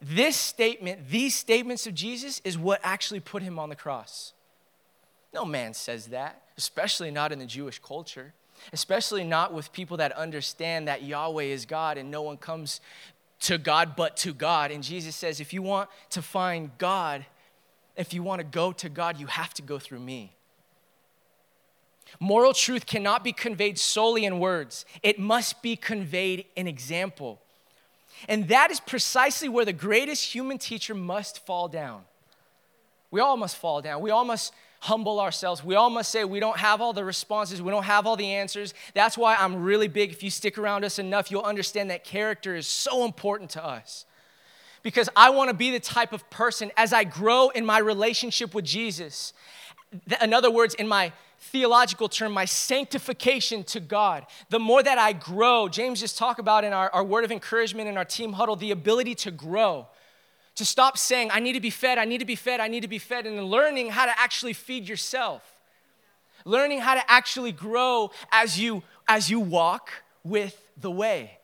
This 0.00 0.36
statement, 0.36 1.08
these 1.08 1.34
statements 1.34 1.86
of 1.86 1.94
Jesus, 1.94 2.40
is 2.44 2.58
what 2.58 2.80
actually 2.82 3.20
put 3.20 3.42
him 3.42 3.58
on 3.58 3.68
the 3.68 3.76
cross. 3.76 4.32
No 5.32 5.44
man 5.44 5.74
says 5.74 6.08
that, 6.08 6.42
especially 6.58 7.10
not 7.10 7.32
in 7.32 7.38
the 7.38 7.46
Jewish 7.46 7.78
culture, 7.78 8.34
especially 8.72 9.24
not 9.24 9.52
with 9.52 9.72
people 9.72 9.96
that 9.96 10.12
understand 10.12 10.88
that 10.88 11.02
Yahweh 11.02 11.44
is 11.44 11.66
God 11.66 11.98
and 11.98 12.10
no 12.10 12.22
one 12.22 12.36
comes 12.36 12.80
to 13.40 13.58
God 13.58 13.96
but 13.96 14.16
to 14.18 14.32
God. 14.32 14.70
And 14.70 14.82
Jesus 14.82 15.16
says, 15.16 15.40
if 15.40 15.52
you 15.52 15.62
want 15.62 15.90
to 16.10 16.22
find 16.22 16.70
God, 16.78 17.24
if 17.96 18.14
you 18.14 18.22
want 18.22 18.40
to 18.40 18.44
go 18.44 18.72
to 18.72 18.88
God, 18.88 19.18
you 19.18 19.26
have 19.26 19.54
to 19.54 19.62
go 19.62 19.78
through 19.78 20.00
me. 20.00 20.34
Moral 22.20 22.52
truth 22.52 22.86
cannot 22.86 23.24
be 23.24 23.32
conveyed 23.32 23.78
solely 23.78 24.24
in 24.24 24.38
words, 24.38 24.84
it 25.02 25.18
must 25.18 25.62
be 25.62 25.76
conveyed 25.76 26.46
in 26.56 26.66
example. 26.66 27.40
And 28.28 28.48
that 28.48 28.70
is 28.70 28.80
precisely 28.80 29.48
where 29.48 29.64
the 29.64 29.72
greatest 29.72 30.32
human 30.32 30.58
teacher 30.58 30.94
must 30.94 31.44
fall 31.44 31.68
down. 31.68 32.02
We 33.10 33.20
all 33.20 33.36
must 33.36 33.56
fall 33.56 33.82
down. 33.82 34.00
We 34.00 34.10
all 34.10 34.24
must 34.24 34.52
humble 34.80 35.18
ourselves. 35.18 35.64
We 35.64 35.76
all 35.76 35.88
must 35.88 36.10
say 36.12 36.24
we 36.24 36.40
don't 36.40 36.58
have 36.58 36.80
all 36.82 36.92
the 36.92 37.04
responses, 37.04 37.62
we 37.62 37.70
don't 37.70 37.84
have 37.84 38.06
all 38.06 38.16
the 38.16 38.32
answers. 38.32 38.74
That's 38.92 39.16
why 39.16 39.34
I'm 39.34 39.62
really 39.62 39.88
big. 39.88 40.10
If 40.10 40.22
you 40.22 40.30
stick 40.30 40.58
around 40.58 40.84
us 40.84 40.98
enough, 40.98 41.30
you'll 41.30 41.42
understand 41.42 41.90
that 41.90 42.04
character 42.04 42.54
is 42.54 42.66
so 42.66 43.04
important 43.04 43.50
to 43.50 43.64
us. 43.64 44.04
Because 44.82 45.08
I 45.16 45.30
want 45.30 45.48
to 45.48 45.54
be 45.54 45.70
the 45.70 45.80
type 45.80 46.12
of 46.12 46.28
person 46.28 46.70
as 46.76 46.92
I 46.92 47.04
grow 47.04 47.48
in 47.48 47.64
my 47.64 47.78
relationship 47.78 48.54
with 48.54 48.66
Jesus. 48.66 49.32
In 50.20 50.34
other 50.34 50.50
words, 50.50 50.74
in 50.74 50.86
my 50.86 51.12
theological 51.50 52.08
term, 52.08 52.32
my 52.32 52.44
sanctification 52.44 53.64
to 53.64 53.80
God. 53.80 54.26
The 54.48 54.58
more 54.58 54.82
that 54.82 54.98
I 54.98 55.12
grow, 55.12 55.68
James 55.68 56.00
just 56.00 56.18
talked 56.18 56.40
about 56.40 56.64
in 56.64 56.72
our, 56.72 56.90
our 56.90 57.04
word 57.04 57.24
of 57.24 57.30
encouragement 57.30 57.88
in 57.88 57.96
our 57.96 58.04
team 58.04 58.32
huddle, 58.32 58.56
the 58.56 58.70
ability 58.70 59.14
to 59.16 59.30
grow 59.30 59.86
to 60.56 60.64
stop 60.64 60.96
saying, 60.96 61.30
I 61.32 61.40
need 61.40 61.54
to 61.54 61.60
be 61.60 61.70
fed, 61.70 61.98
I 61.98 62.04
need 62.04 62.18
to 62.18 62.24
be 62.24 62.36
fed, 62.36 62.60
I 62.60 62.68
need 62.68 62.82
to 62.82 62.88
be 62.88 62.98
fed, 62.98 63.26
and 63.26 63.44
learning 63.44 63.90
how 63.90 64.06
to 64.06 64.18
actually 64.18 64.52
feed 64.52 64.88
yourself. 64.88 65.42
Learning 66.44 66.80
how 66.80 66.94
to 66.94 67.10
actually 67.10 67.52
grow 67.52 68.10
as 68.30 68.58
you 68.58 68.82
as 69.08 69.30
you 69.30 69.40
walk 69.40 69.90
with 70.22 70.58
the 70.76 70.90
way. 70.90 71.38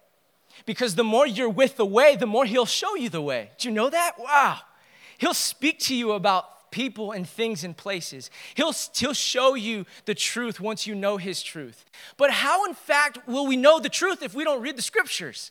Because 0.67 0.95
the 0.95 1.05
more 1.05 1.27
you're 1.27 1.49
with 1.49 1.77
the 1.77 1.87
way, 1.87 2.17
the 2.17 2.27
more 2.27 2.45
he'll 2.45 2.67
show 2.67 2.95
you 2.97 3.09
the 3.09 3.23
way. 3.23 3.51
Do 3.59 3.69
you 3.69 3.75
know 3.75 3.89
that? 3.89 4.13
Wow. 4.19 4.59
He'll 5.19 5.35
speak 5.35 5.79
to 5.81 5.95
you 5.95 6.13
about 6.13 6.45
people 6.71 7.13
and 7.13 7.29
things 7.29 7.65
and 7.65 7.77
places. 7.77 8.31
He'll, 8.55 8.75
he'll 8.95 9.13
show 9.13 9.55
you 9.55 9.87
the 10.05 10.15
truth 10.15 10.61
once 10.61 10.87
you 10.87 10.95
know 10.95 11.17
his 11.17 11.43
truth. 11.43 11.85
But 12.17 12.31
how, 12.31 12.65
in 12.67 12.75
fact, 12.75 13.27
will 13.27 13.47
we 13.47 13.57
know 13.57 13.81
the 13.81 13.89
truth 13.89 14.23
if 14.23 14.35
we 14.35 14.45
don't 14.45 14.63
read 14.63 14.77
the 14.77 14.83
scriptures? 14.83 15.51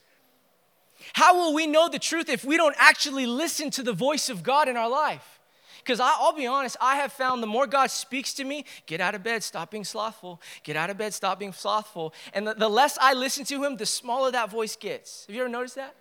How 1.13 1.36
will 1.36 1.54
we 1.54 1.67
know 1.67 1.89
the 1.89 2.00
truth 2.00 2.30
if 2.30 2.43
we 2.43 2.58
don't 2.58 2.76
actually 2.78 3.26
listen 3.26 3.70
to 3.72 3.84
the 3.84 3.93
voice 3.93 4.30
of 4.30 4.43
God 4.43 4.67
in 4.67 4.78
our 4.78 4.89
life? 4.89 5.39
Because 5.80 6.00
I'll 6.00 6.36
be 6.36 6.46
honest, 6.46 6.78
I 6.82 6.98
have 6.98 7.12
found 7.12 7.41
the 7.41 7.48
more 7.48 7.65
God 7.65 7.89
speaks 7.89 8.34
to 8.36 8.43
me, 8.43 8.65
get 8.86 9.02
out 9.02 9.15
of 9.15 9.24
bed, 9.24 9.43
stop 9.43 9.72
being 9.72 9.86
slothful. 9.86 10.41
Get 10.63 10.76
out 10.76 10.89
of 10.89 10.98
bed, 10.98 11.13
stop 11.13 11.39
being 11.39 11.54
slothful. 11.54 12.13
And 12.34 12.46
the, 12.46 12.54
the 12.54 12.70
less 12.70 12.98
I 13.02 13.13
listen 13.13 13.46
to 13.46 13.63
Him, 13.63 13.78
the 13.78 13.86
smaller 13.86 14.30
that 14.32 14.52
voice 14.52 14.76
gets. 14.76 15.26
Have 15.26 15.36
you 15.36 15.41
ever 15.41 15.50
noticed 15.50 15.76
that? 15.76 15.96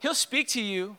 He'll 0.00 0.14
speak 0.14 0.48
to 0.48 0.62
you, 0.62 0.96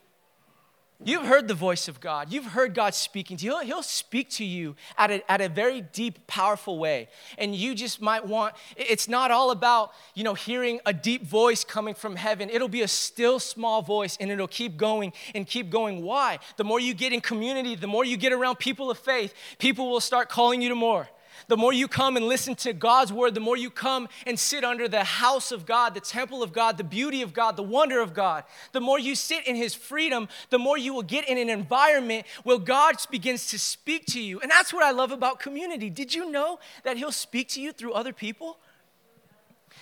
You've 1.03 1.25
heard 1.25 1.47
the 1.47 1.55
voice 1.55 1.87
of 1.87 1.99
God. 1.99 2.31
You've 2.31 2.45
heard 2.45 2.75
God 2.75 2.93
speaking 2.93 3.35
to 3.37 3.45
you. 3.45 3.51
He'll, 3.51 3.65
he'll, 3.65 3.81
speak 3.81 4.29
to 4.31 4.45
you 4.45 4.75
at 4.97 5.09
a, 5.09 5.31
at 5.31 5.41
a 5.41 5.49
very 5.49 5.81
deep, 5.81 6.27
powerful 6.27 6.77
way. 6.77 7.09
And 7.37 7.55
you 7.55 7.73
just 7.73 8.01
might 8.01 8.27
want, 8.27 8.53
it's 8.77 9.07
not 9.07 9.31
all 9.31 9.49
about, 9.49 9.93
you 10.13 10.23
know, 10.23 10.35
hearing 10.35 10.79
a 10.85 10.93
deep 10.93 11.25
voice 11.25 11.63
coming 11.63 11.95
from 11.95 12.15
heaven. 12.15 12.49
It'll 12.49 12.67
be 12.67 12.83
a 12.83 12.87
still 12.87 13.39
small 13.39 13.81
voice 13.81 14.15
and 14.19 14.29
it'll 14.29 14.47
keep 14.47 14.77
going 14.77 15.13
and 15.33 15.47
keep 15.47 15.71
going. 15.71 16.03
Why? 16.03 16.39
The 16.57 16.63
more 16.63 16.79
you 16.79 16.93
get 16.93 17.13
in 17.13 17.21
community, 17.21 17.75
the 17.75 17.87
more 17.87 18.05
you 18.05 18.17
get 18.17 18.31
around 18.31 18.59
people 18.59 18.91
of 18.91 18.99
faith, 18.99 19.33
people 19.57 19.89
will 19.89 20.01
start 20.01 20.29
calling 20.29 20.61
you 20.61 20.69
to 20.69 20.75
more 20.75 21.07
the 21.47 21.57
more 21.57 21.73
you 21.73 21.87
come 21.87 22.17
and 22.17 22.25
listen 22.27 22.55
to 22.55 22.73
God's 22.73 23.11
word, 23.11 23.33
the 23.33 23.39
more 23.39 23.57
you 23.57 23.69
come 23.69 24.07
and 24.25 24.39
sit 24.39 24.63
under 24.63 24.87
the 24.87 25.03
house 25.03 25.51
of 25.51 25.65
God, 25.65 25.93
the 25.93 25.99
temple 25.99 26.43
of 26.43 26.53
God, 26.53 26.77
the 26.77 26.83
beauty 26.83 27.21
of 27.21 27.33
God, 27.33 27.55
the 27.55 27.63
wonder 27.63 28.01
of 28.01 28.13
God, 28.13 28.43
the 28.71 28.81
more 28.81 28.99
you 28.99 29.15
sit 29.15 29.47
in 29.47 29.55
His 29.55 29.73
freedom, 29.73 30.27
the 30.49 30.59
more 30.59 30.77
you 30.77 30.93
will 30.93 31.03
get 31.03 31.27
in 31.27 31.37
an 31.37 31.49
environment 31.49 32.25
where 32.43 32.57
God 32.57 32.95
begins 33.09 33.47
to 33.47 33.59
speak 33.59 34.05
to 34.07 34.21
you. 34.21 34.39
And 34.39 34.49
that's 34.49 34.73
what 34.73 34.83
I 34.83 34.91
love 34.91 35.11
about 35.11 35.39
community. 35.39 35.89
Did 35.89 36.13
you 36.13 36.29
know 36.31 36.59
that 36.83 36.97
He'll 36.97 37.11
speak 37.11 37.49
to 37.49 37.61
you 37.61 37.71
through 37.71 37.93
other 37.93 38.13
people? 38.13 38.57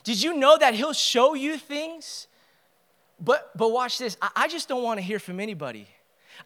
Did 0.03 0.21
you 0.21 0.35
know 0.35 0.57
that 0.57 0.73
He'll 0.73 0.93
show 0.93 1.33
you 1.33 1.57
things? 1.57 2.27
But, 3.19 3.51
but 3.55 3.71
watch 3.71 3.97
this. 3.97 4.17
I, 4.21 4.29
I 4.35 4.47
just 4.47 4.69
don't 4.69 4.83
want 4.83 4.97
to 4.97 5.01
hear 5.01 5.19
from 5.19 5.39
anybody. 5.39 5.87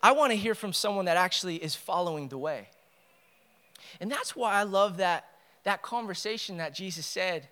I 0.01 0.11
want 0.13 0.31
to 0.31 0.37
hear 0.37 0.55
from 0.55 0.73
someone 0.73 1.05
that 1.05 1.17
actually 1.17 1.57
is 1.57 1.75
following 1.75 2.29
the 2.29 2.37
way. 2.37 2.69
And 3.99 4.11
that's 4.11 4.35
why 4.35 4.53
I 4.53 4.63
love 4.63 4.97
that, 4.97 5.25
that 5.63 5.81
conversation 5.81 6.57
that 6.57 6.73
Jesus 6.73 7.05
said 7.05 7.47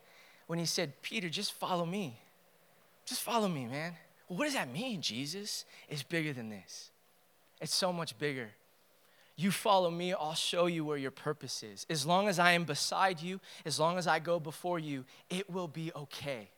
when 0.47 0.59
he 0.59 0.65
said, 0.65 1.01
Peter, 1.01 1.29
just 1.29 1.53
follow 1.53 1.85
me. 1.85 2.19
Just 3.05 3.21
follow 3.21 3.47
me, 3.47 3.65
man. 3.65 3.93
Well, 4.27 4.39
what 4.39 4.45
does 4.45 4.53
that 4.53 4.71
mean, 4.71 5.01
Jesus? 5.01 5.65
It's 5.89 6.03
bigger 6.03 6.33
than 6.33 6.49
this, 6.49 6.91
it's 7.59 7.75
so 7.75 7.91
much 7.91 8.17
bigger. 8.17 8.49
You 9.37 9.49
follow 9.49 9.89
me, 9.89 10.13
I'll 10.13 10.35
show 10.35 10.67
you 10.67 10.85
where 10.85 10.97
your 10.97 11.09
purpose 11.09 11.63
is. 11.63 11.85
As 11.89 12.05
long 12.05 12.27
as 12.27 12.37
I 12.37 12.51
am 12.51 12.63
beside 12.63 13.21
you, 13.21 13.39
as 13.65 13.79
long 13.79 13.97
as 13.97 14.05
I 14.05 14.19
go 14.19 14.39
before 14.39 14.77
you, 14.77 15.03
it 15.31 15.49
will 15.49 15.67
be 15.67 15.91
okay. 15.95 16.49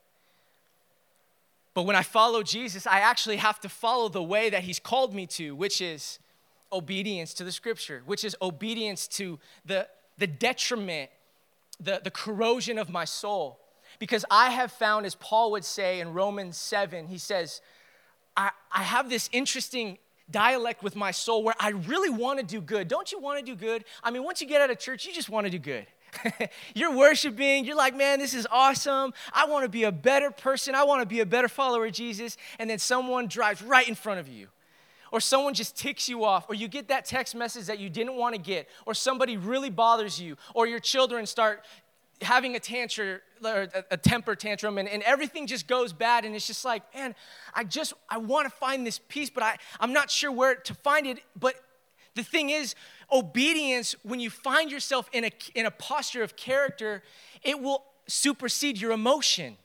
But 1.74 1.84
when 1.84 1.96
I 1.96 2.04
follow 2.04 2.44
Jesus, 2.44 2.86
I 2.86 3.00
actually 3.00 3.38
have 3.38 3.60
to 3.62 3.70
follow 3.70 4.10
the 4.10 4.22
way 4.22 4.50
that 4.50 4.64
he's 4.64 4.80
called 4.80 5.14
me 5.14 5.26
to, 5.28 5.56
which 5.56 5.82
is 5.82 6.20
obedience 6.74 7.34
to 7.36 7.44
the 7.44 7.52
scripture, 7.52 8.02
which 8.06 8.24
is 8.24 8.36
obedience 8.42 9.08
to 9.08 9.40
the, 9.66 9.88
the 10.18 10.28
detriment, 10.28 11.10
the, 11.80 12.02
the 12.04 12.12
corrosion 12.12 12.78
of 12.78 12.90
my 12.90 13.06
soul. 13.06 13.60
Because 14.00 14.26
I 14.32 14.50
have 14.50 14.72
found, 14.72 15.06
as 15.06 15.16
Paul 15.16 15.52
would 15.52 15.66
say 15.66 16.00
in 16.00 16.14
Romans 16.14 16.58
7, 16.58 17.08
he 17.08 17.18
says, 17.18 17.62
I, 18.36 18.52
I 18.72 18.84
have 18.84 19.10
this 19.10 19.30
interesting 19.32 20.00
dialect 20.30 20.84
with 20.84 20.96
my 20.96 21.12
soul 21.12 21.44
where 21.44 21.56
I 21.60 21.70
really 21.70 22.10
want 22.10 22.40
to 22.40 22.46
do 22.46 22.60
good. 22.60 22.88
Don't 22.88 23.12
you 23.12 23.20
want 23.20 23.40
to 23.40 23.46
do 23.46 23.56
good? 23.56 23.86
I 24.04 24.12
mean, 24.12 24.24
once 24.24 24.42
you 24.42 24.48
get 24.48 24.62
out 24.62 24.72
of 24.72 24.80
church, 24.80 25.06
you 25.06 25.14
just 25.14 25.30
want 25.30 25.46
to 25.46 25.52
do 25.52 25.60
good. 25.60 25.86
you're 26.76 26.96
worshiping, 26.96 27.66
you're 27.66 27.76
like, 27.76 27.96
man, 27.96 28.20
this 28.20 28.34
is 28.34 28.48
awesome. 28.52 29.14
I 29.32 29.46
want 29.46 29.64
to 29.64 29.70
be 29.70 29.84
a 29.84 29.92
better 29.92 30.32
person. 30.32 30.76
I 30.76 30.84
want 30.84 31.02
to 31.02 31.08
be 31.08 31.20
a 31.20 31.26
better 31.26 31.48
follower 31.48 31.86
of 31.86 31.94
Jesus. 31.94 32.38
And 32.60 32.70
then 32.70 32.80
someone 32.80 33.28
drives 33.28 33.62
right 33.62 33.88
in 33.88 33.96
front 33.96 34.20
of 34.20 34.28
you 34.28 34.48
or 35.14 35.22
someone 35.22 35.54
just 35.54 35.78
ticks 35.78 36.10
you 36.10 36.26
off, 36.26 36.50
or 36.50 36.56
you 36.56 36.68
get 36.68 36.88
that 36.88 37.06
text 37.06 37.36
message 37.36 37.68
that 37.68 37.78
you 37.78 37.88
didn't 37.88 38.16
want 38.16 38.34
to 38.34 38.42
get, 38.42 38.68
or 38.88 38.96
somebody 38.96 39.38
really 39.38 39.70
bothers 39.70 40.20
you, 40.20 40.36
or 40.56 40.66
your 40.66 40.80
children 40.80 41.28
start 41.28 41.64
having 42.24 42.56
a 42.56 42.60
tantrum 42.60 43.20
or 43.46 43.68
a 43.92 43.98
temper 43.98 44.34
tantrum 44.34 44.80
and, 44.80 44.90
and 44.90 45.04
everything 45.04 45.46
just 45.46 45.68
goes 45.68 45.92
bad 45.92 46.24
and 46.24 46.34
it's 46.34 46.48
just 46.48 46.64
like 46.64 46.82
man 46.96 47.14
i 47.54 47.66
just 47.66 47.92
i 48.08 48.18
want 48.18 48.46
to 48.46 48.50
find 48.50 48.88
this 48.88 49.02
peace 49.10 49.30
but 49.30 49.44
I, 49.44 49.58
i'm 49.82 49.92
not 49.92 50.10
sure 50.10 50.32
where 50.32 50.56
to 50.56 50.74
find 50.74 51.06
it. 51.06 51.20
But 51.38 51.56
the 52.16 52.24
thing 52.24 52.50
is 52.50 52.76
obedience 53.12 53.96
when 54.04 54.22
you 54.22 54.30
find 54.30 54.72
yourself 54.72 55.10
in 55.12 55.26
a, 55.26 55.32
in 55.54 55.66
a 55.66 55.72
posture 55.72 56.24
of 56.24 56.38
character 56.38 57.04
it 57.42 57.60
will 57.60 57.84
supersede 58.08 58.80
your 58.80 58.94
emotion 58.94 59.58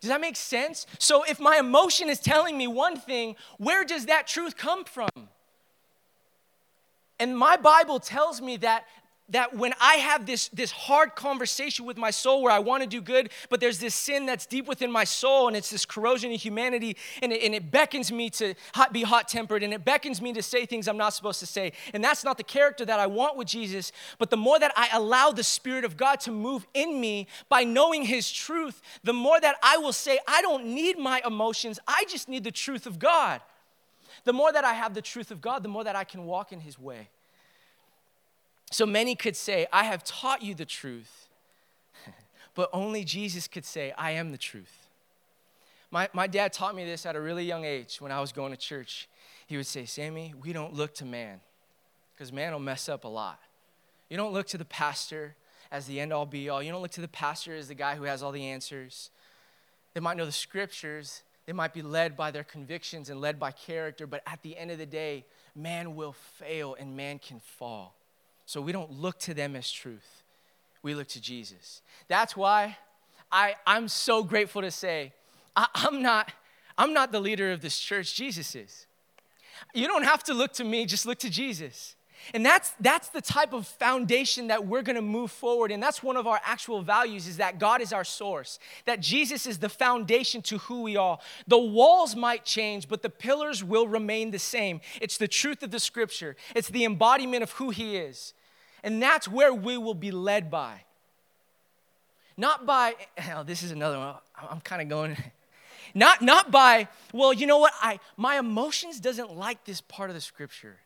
does 0.00 0.10
that 0.10 0.20
make 0.20 0.36
sense? 0.36 0.86
So 0.98 1.24
if 1.24 1.40
my 1.40 1.56
emotion 1.56 2.08
is 2.08 2.20
telling 2.20 2.56
me 2.56 2.66
one 2.66 2.96
thing, 2.96 3.36
where 3.56 3.84
does 3.84 4.06
that 4.06 4.26
truth 4.26 4.56
come 4.56 4.84
from? 4.84 5.08
And 7.18 7.36
my 7.36 7.56
Bible 7.56 7.98
tells 7.98 8.40
me 8.40 8.58
that 8.58 8.84
that 9.30 9.54
when 9.54 9.74
I 9.80 9.94
have 9.94 10.26
this, 10.26 10.48
this 10.48 10.70
hard 10.70 11.14
conversation 11.14 11.84
with 11.84 11.98
my 11.98 12.10
soul 12.10 12.42
where 12.42 12.52
I 12.52 12.58
want 12.58 12.82
to 12.82 12.88
do 12.88 13.00
good, 13.00 13.30
but 13.50 13.60
there's 13.60 13.78
this 13.78 13.94
sin 13.94 14.26
that's 14.26 14.46
deep 14.46 14.66
within 14.66 14.90
my 14.90 15.04
soul 15.04 15.48
and 15.48 15.56
it's 15.56 15.70
this 15.70 15.84
corrosion 15.84 16.32
of 16.32 16.40
humanity 16.40 16.96
and 17.22 17.32
it, 17.32 17.42
and 17.42 17.54
it 17.54 17.70
beckons 17.70 18.10
me 18.10 18.30
to 18.30 18.54
hot, 18.74 18.92
be 18.92 19.02
hot 19.02 19.28
tempered 19.28 19.62
and 19.62 19.74
it 19.74 19.84
beckons 19.84 20.22
me 20.22 20.32
to 20.32 20.42
say 20.42 20.64
things 20.64 20.88
I'm 20.88 20.96
not 20.96 21.12
supposed 21.12 21.40
to 21.40 21.46
say. 21.46 21.72
And 21.92 22.02
that's 22.02 22.24
not 22.24 22.38
the 22.38 22.44
character 22.44 22.84
that 22.86 22.98
I 22.98 23.06
want 23.06 23.36
with 23.36 23.48
Jesus. 23.48 23.92
But 24.18 24.30
the 24.30 24.36
more 24.36 24.58
that 24.58 24.72
I 24.76 24.88
allow 24.92 25.30
the 25.30 25.44
Spirit 25.44 25.84
of 25.84 25.96
God 25.96 26.20
to 26.20 26.30
move 26.30 26.66
in 26.72 27.00
me 27.00 27.26
by 27.48 27.64
knowing 27.64 28.04
His 28.04 28.30
truth, 28.30 28.80
the 29.04 29.12
more 29.12 29.38
that 29.40 29.56
I 29.62 29.76
will 29.76 29.92
say, 29.92 30.18
I 30.26 30.40
don't 30.42 30.66
need 30.66 30.98
my 30.98 31.20
emotions, 31.26 31.78
I 31.86 32.04
just 32.08 32.28
need 32.28 32.44
the 32.44 32.50
truth 32.50 32.86
of 32.86 32.98
God. 32.98 33.40
The 34.24 34.32
more 34.32 34.52
that 34.52 34.64
I 34.64 34.72
have 34.72 34.94
the 34.94 35.02
truth 35.02 35.30
of 35.30 35.40
God, 35.40 35.62
the 35.62 35.68
more 35.68 35.84
that 35.84 35.96
I 35.96 36.04
can 36.04 36.24
walk 36.24 36.52
in 36.52 36.60
His 36.60 36.78
way. 36.78 37.08
So 38.70 38.84
many 38.84 39.14
could 39.14 39.36
say, 39.36 39.66
I 39.72 39.84
have 39.84 40.04
taught 40.04 40.42
you 40.42 40.54
the 40.54 40.64
truth, 40.64 41.28
but 42.54 42.68
only 42.72 43.04
Jesus 43.04 43.48
could 43.48 43.64
say, 43.64 43.92
I 43.96 44.12
am 44.12 44.30
the 44.30 44.38
truth. 44.38 44.88
My, 45.90 46.08
my 46.12 46.26
dad 46.26 46.52
taught 46.52 46.74
me 46.74 46.84
this 46.84 47.06
at 47.06 47.16
a 47.16 47.20
really 47.20 47.44
young 47.44 47.64
age 47.64 48.00
when 48.00 48.12
I 48.12 48.20
was 48.20 48.30
going 48.30 48.52
to 48.52 48.58
church. 48.58 49.08
He 49.46 49.56
would 49.56 49.66
say, 49.66 49.86
Sammy, 49.86 50.34
we 50.42 50.52
don't 50.52 50.74
look 50.74 50.94
to 50.96 51.06
man, 51.06 51.40
because 52.14 52.32
man 52.32 52.52
will 52.52 52.60
mess 52.60 52.88
up 52.88 53.04
a 53.04 53.08
lot. 53.08 53.40
You 54.10 54.18
don't 54.18 54.32
look 54.32 54.46
to 54.48 54.58
the 54.58 54.66
pastor 54.66 55.34
as 55.70 55.86
the 55.86 56.00
end 56.00 56.12
all 56.12 56.26
be 56.26 56.48
all. 56.48 56.62
You 56.62 56.70
don't 56.70 56.82
look 56.82 56.90
to 56.92 57.00
the 57.00 57.08
pastor 57.08 57.54
as 57.54 57.68
the 57.68 57.74
guy 57.74 57.96
who 57.96 58.04
has 58.04 58.22
all 58.22 58.32
the 58.32 58.44
answers. 58.44 59.10
They 59.94 60.00
might 60.00 60.18
know 60.18 60.26
the 60.26 60.32
scriptures, 60.32 61.22
they 61.46 61.54
might 61.54 61.72
be 61.72 61.80
led 61.80 62.16
by 62.16 62.30
their 62.30 62.44
convictions 62.44 63.08
and 63.08 63.22
led 63.22 63.38
by 63.38 63.50
character, 63.52 64.06
but 64.06 64.22
at 64.26 64.42
the 64.42 64.56
end 64.58 64.70
of 64.70 64.76
the 64.76 64.86
day, 64.86 65.24
man 65.54 65.96
will 65.96 66.12
fail 66.12 66.76
and 66.78 66.94
man 66.94 67.18
can 67.18 67.40
fall. 67.40 67.94
So 68.48 68.62
we 68.62 68.72
don't 68.72 68.90
look 68.90 69.18
to 69.18 69.34
them 69.34 69.54
as 69.56 69.70
truth. 69.70 70.22
We 70.82 70.94
look 70.94 71.08
to 71.08 71.20
Jesus. 71.20 71.82
That's 72.08 72.34
why 72.34 72.78
I, 73.30 73.56
I'm 73.66 73.88
so 73.88 74.22
grateful 74.22 74.62
to 74.62 74.70
say, 74.70 75.12
I, 75.54 75.66
I'm, 75.74 76.00
not, 76.00 76.32
I'm 76.78 76.94
not 76.94 77.12
the 77.12 77.20
leader 77.20 77.52
of 77.52 77.60
this 77.60 77.78
church, 77.78 78.14
Jesus 78.14 78.54
is. 78.54 78.86
You 79.74 79.86
don't 79.86 80.04
have 80.04 80.24
to 80.24 80.32
look 80.32 80.54
to 80.54 80.64
me, 80.64 80.86
just 80.86 81.04
look 81.04 81.18
to 81.18 81.28
Jesus. 81.28 81.94
And 82.32 82.44
that's, 82.44 82.72
that's 82.80 83.10
the 83.10 83.20
type 83.20 83.52
of 83.52 83.66
foundation 83.66 84.46
that 84.46 84.66
we're 84.66 84.80
gonna 84.80 85.02
move 85.02 85.30
forward. 85.30 85.70
And 85.70 85.82
that's 85.82 86.02
one 86.02 86.16
of 86.16 86.26
our 86.26 86.40
actual 86.42 86.80
values 86.80 87.26
is 87.26 87.36
that 87.36 87.58
God 87.58 87.82
is 87.82 87.92
our 87.92 88.02
source, 88.02 88.58
that 88.86 89.00
Jesus 89.00 89.44
is 89.44 89.58
the 89.58 89.68
foundation 89.68 90.40
to 90.42 90.56
who 90.56 90.80
we 90.80 90.96
are. 90.96 91.18
The 91.46 91.58
walls 91.58 92.16
might 92.16 92.46
change, 92.46 92.88
but 92.88 93.02
the 93.02 93.10
pillars 93.10 93.62
will 93.62 93.86
remain 93.86 94.30
the 94.30 94.38
same. 94.38 94.80
It's 95.02 95.18
the 95.18 95.28
truth 95.28 95.62
of 95.62 95.70
the 95.70 95.80
scripture, 95.80 96.34
it's 96.56 96.68
the 96.68 96.86
embodiment 96.86 97.42
of 97.42 97.50
who 97.52 97.68
He 97.68 97.98
is. 97.98 98.32
And 98.88 99.02
that's 99.02 99.28
where 99.28 99.52
we 99.52 99.76
will 99.76 99.92
be 99.92 100.10
led 100.10 100.50
by. 100.50 100.80
Not 102.38 102.64
by, 102.64 102.94
oh, 103.34 103.42
this 103.42 103.62
is 103.62 103.70
another 103.70 103.98
one. 103.98 104.14
I'm 104.34 104.62
kind 104.62 104.80
of 104.80 104.88
going, 104.88 105.14
not, 105.94 106.22
not 106.22 106.50
by, 106.50 106.88
well, 107.12 107.34
you 107.34 107.46
know 107.46 107.58
what? 107.58 107.74
I, 107.82 108.00
my 108.16 108.38
emotions 108.38 108.98
doesn't 108.98 109.36
like 109.36 109.66
this 109.66 109.82
part 109.82 110.08
of 110.08 110.14
the 110.14 110.22
scripture. 110.22 110.78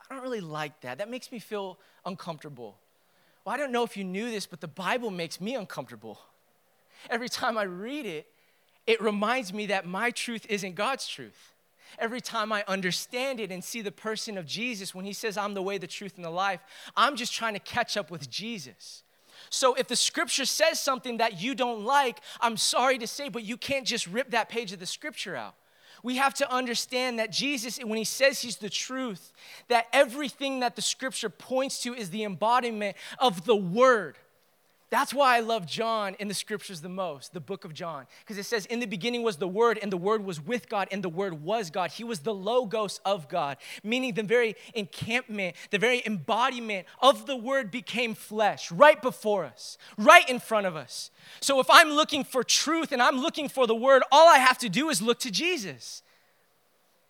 I 0.00 0.14
don't 0.14 0.22
really 0.22 0.40
like 0.40 0.80
that. 0.80 0.96
That 0.96 1.10
makes 1.10 1.30
me 1.30 1.38
feel 1.38 1.76
uncomfortable. 2.06 2.78
Well, 3.44 3.54
I 3.54 3.58
don't 3.58 3.72
know 3.72 3.84
if 3.84 3.94
you 3.94 4.04
knew 4.04 4.30
this, 4.30 4.46
but 4.46 4.62
the 4.62 4.66
Bible 4.66 5.10
makes 5.10 5.38
me 5.38 5.54
uncomfortable. 5.54 6.18
Every 7.10 7.28
time 7.28 7.58
I 7.58 7.64
read 7.64 8.06
it, 8.06 8.26
it 8.86 9.02
reminds 9.02 9.52
me 9.52 9.66
that 9.66 9.86
my 9.86 10.12
truth 10.12 10.46
isn't 10.48 10.76
God's 10.76 11.06
truth 11.06 11.53
every 11.98 12.20
time 12.20 12.52
I 12.52 12.64
understand 12.66 13.40
it 13.40 13.50
and 13.50 13.62
see 13.62 13.82
the 13.82 13.92
person 13.92 14.38
of 14.38 14.46
Jesus, 14.46 14.94
when 14.94 15.04
he 15.04 15.12
says, 15.12 15.36
I'm 15.36 15.54
the 15.54 15.62
way, 15.62 15.78
the 15.78 15.86
truth, 15.86 16.16
and 16.16 16.24
the 16.24 16.30
life, 16.30 16.60
I'm 16.96 17.16
just 17.16 17.32
trying 17.32 17.54
to 17.54 17.60
catch 17.60 17.96
up 17.96 18.10
with 18.10 18.30
Jesus. 18.30 19.02
So 19.50 19.74
if 19.74 19.88
the 19.88 19.96
scripture 19.96 20.44
says 20.44 20.80
something 20.80 21.18
that 21.18 21.40
you 21.40 21.54
don't 21.54 21.84
like, 21.84 22.20
I'm 22.40 22.56
sorry 22.56 22.98
to 22.98 23.06
say, 23.06 23.28
but 23.28 23.44
you 23.44 23.56
can't 23.56 23.86
just 23.86 24.06
rip 24.06 24.30
that 24.30 24.48
page 24.48 24.72
of 24.72 24.80
the 24.80 24.86
scripture 24.86 25.36
out. 25.36 25.54
We 26.02 26.16
have 26.16 26.34
to 26.34 26.52
understand 26.52 27.18
that 27.18 27.32
Jesus, 27.32 27.78
when 27.78 27.96
he 27.96 28.04
says 28.04 28.42
he's 28.42 28.58
the 28.58 28.68
truth, 28.68 29.32
that 29.68 29.86
everything 29.92 30.60
that 30.60 30.76
the 30.76 30.82
scripture 30.82 31.30
points 31.30 31.82
to 31.82 31.94
is 31.94 32.10
the 32.10 32.24
embodiment 32.24 32.96
of 33.18 33.46
the 33.46 33.56
word. 33.56 34.18
That's 34.94 35.12
why 35.12 35.36
I 35.36 35.40
love 35.40 35.66
John 35.66 36.14
in 36.20 36.28
the 36.28 36.34
scriptures 36.34 36.80
the 36.80 36.88
most, 36.88 37.34
the 37.34 37.40
book 37.40 37.64
of 37.64 37.74
John, 37.74 38.06
because 38.20 38.38
it 38.38 38.44
says, 38.44 38.64
In 38.66 38.78
the 38.78 38.86
beginning 38.86 39.24
was 39.24 39.38
the 39.38 39.48
Word, 39.48 39.76
and 39.82 39.90
the 39.90 39.96
Word 39.96 40.24
was 40.24 40.40
with 40.40 40.68
God, 40.68 40.86
and 40.92 41.02
the 41.02 41.08
Word 41.08 41.42
was 41.42 41.68
God. 41.68 41.90
He 41.90 42.04
was 42.04 42.20
the 42.20 42.32
Logos 42.32 43.00
of 43.04 43.28
God, 43.28 43.56
meaning 43.82 44.14
the 44.14 44.22
very 44.22 44.54
encampment, 44.72 45.56
the 45.72 45.78
very 45.78 46.00
embodiment 46.06 46.86
of 47.02 47.26
the 47.26 47.34
Word 47.34 47.72
became 47.72 48.14
flesh 48.14 48.70
right 48.70 49.02
before 49.02 49.44
us, 49.44 49.78
right 49.98 50.30
in 50.30 50.38
front 50.38 50.64
of 50.64 50.76
us. 50.76 51.10
So 51.40 51.58
if 51.58 51.66
I'm 51.68 51.90
looking 51.90 52.22
for 52.22 52.44
truth 52.44 52.92
and 52.92 53.02
I'm 53.02 53.18
looking 53.18 53.48
for 53.48 53.66
the 53.66 53.74
Word, 53.74 54.04
all 54.12 54.28
I 54.28 54.38
have 54.38 54.58
to 54.58 54.68
do 54.68 54.90
is 54.90 55.02
look 55.02 55.18
to 55.20 55.30
Jesus. 55.32 56.04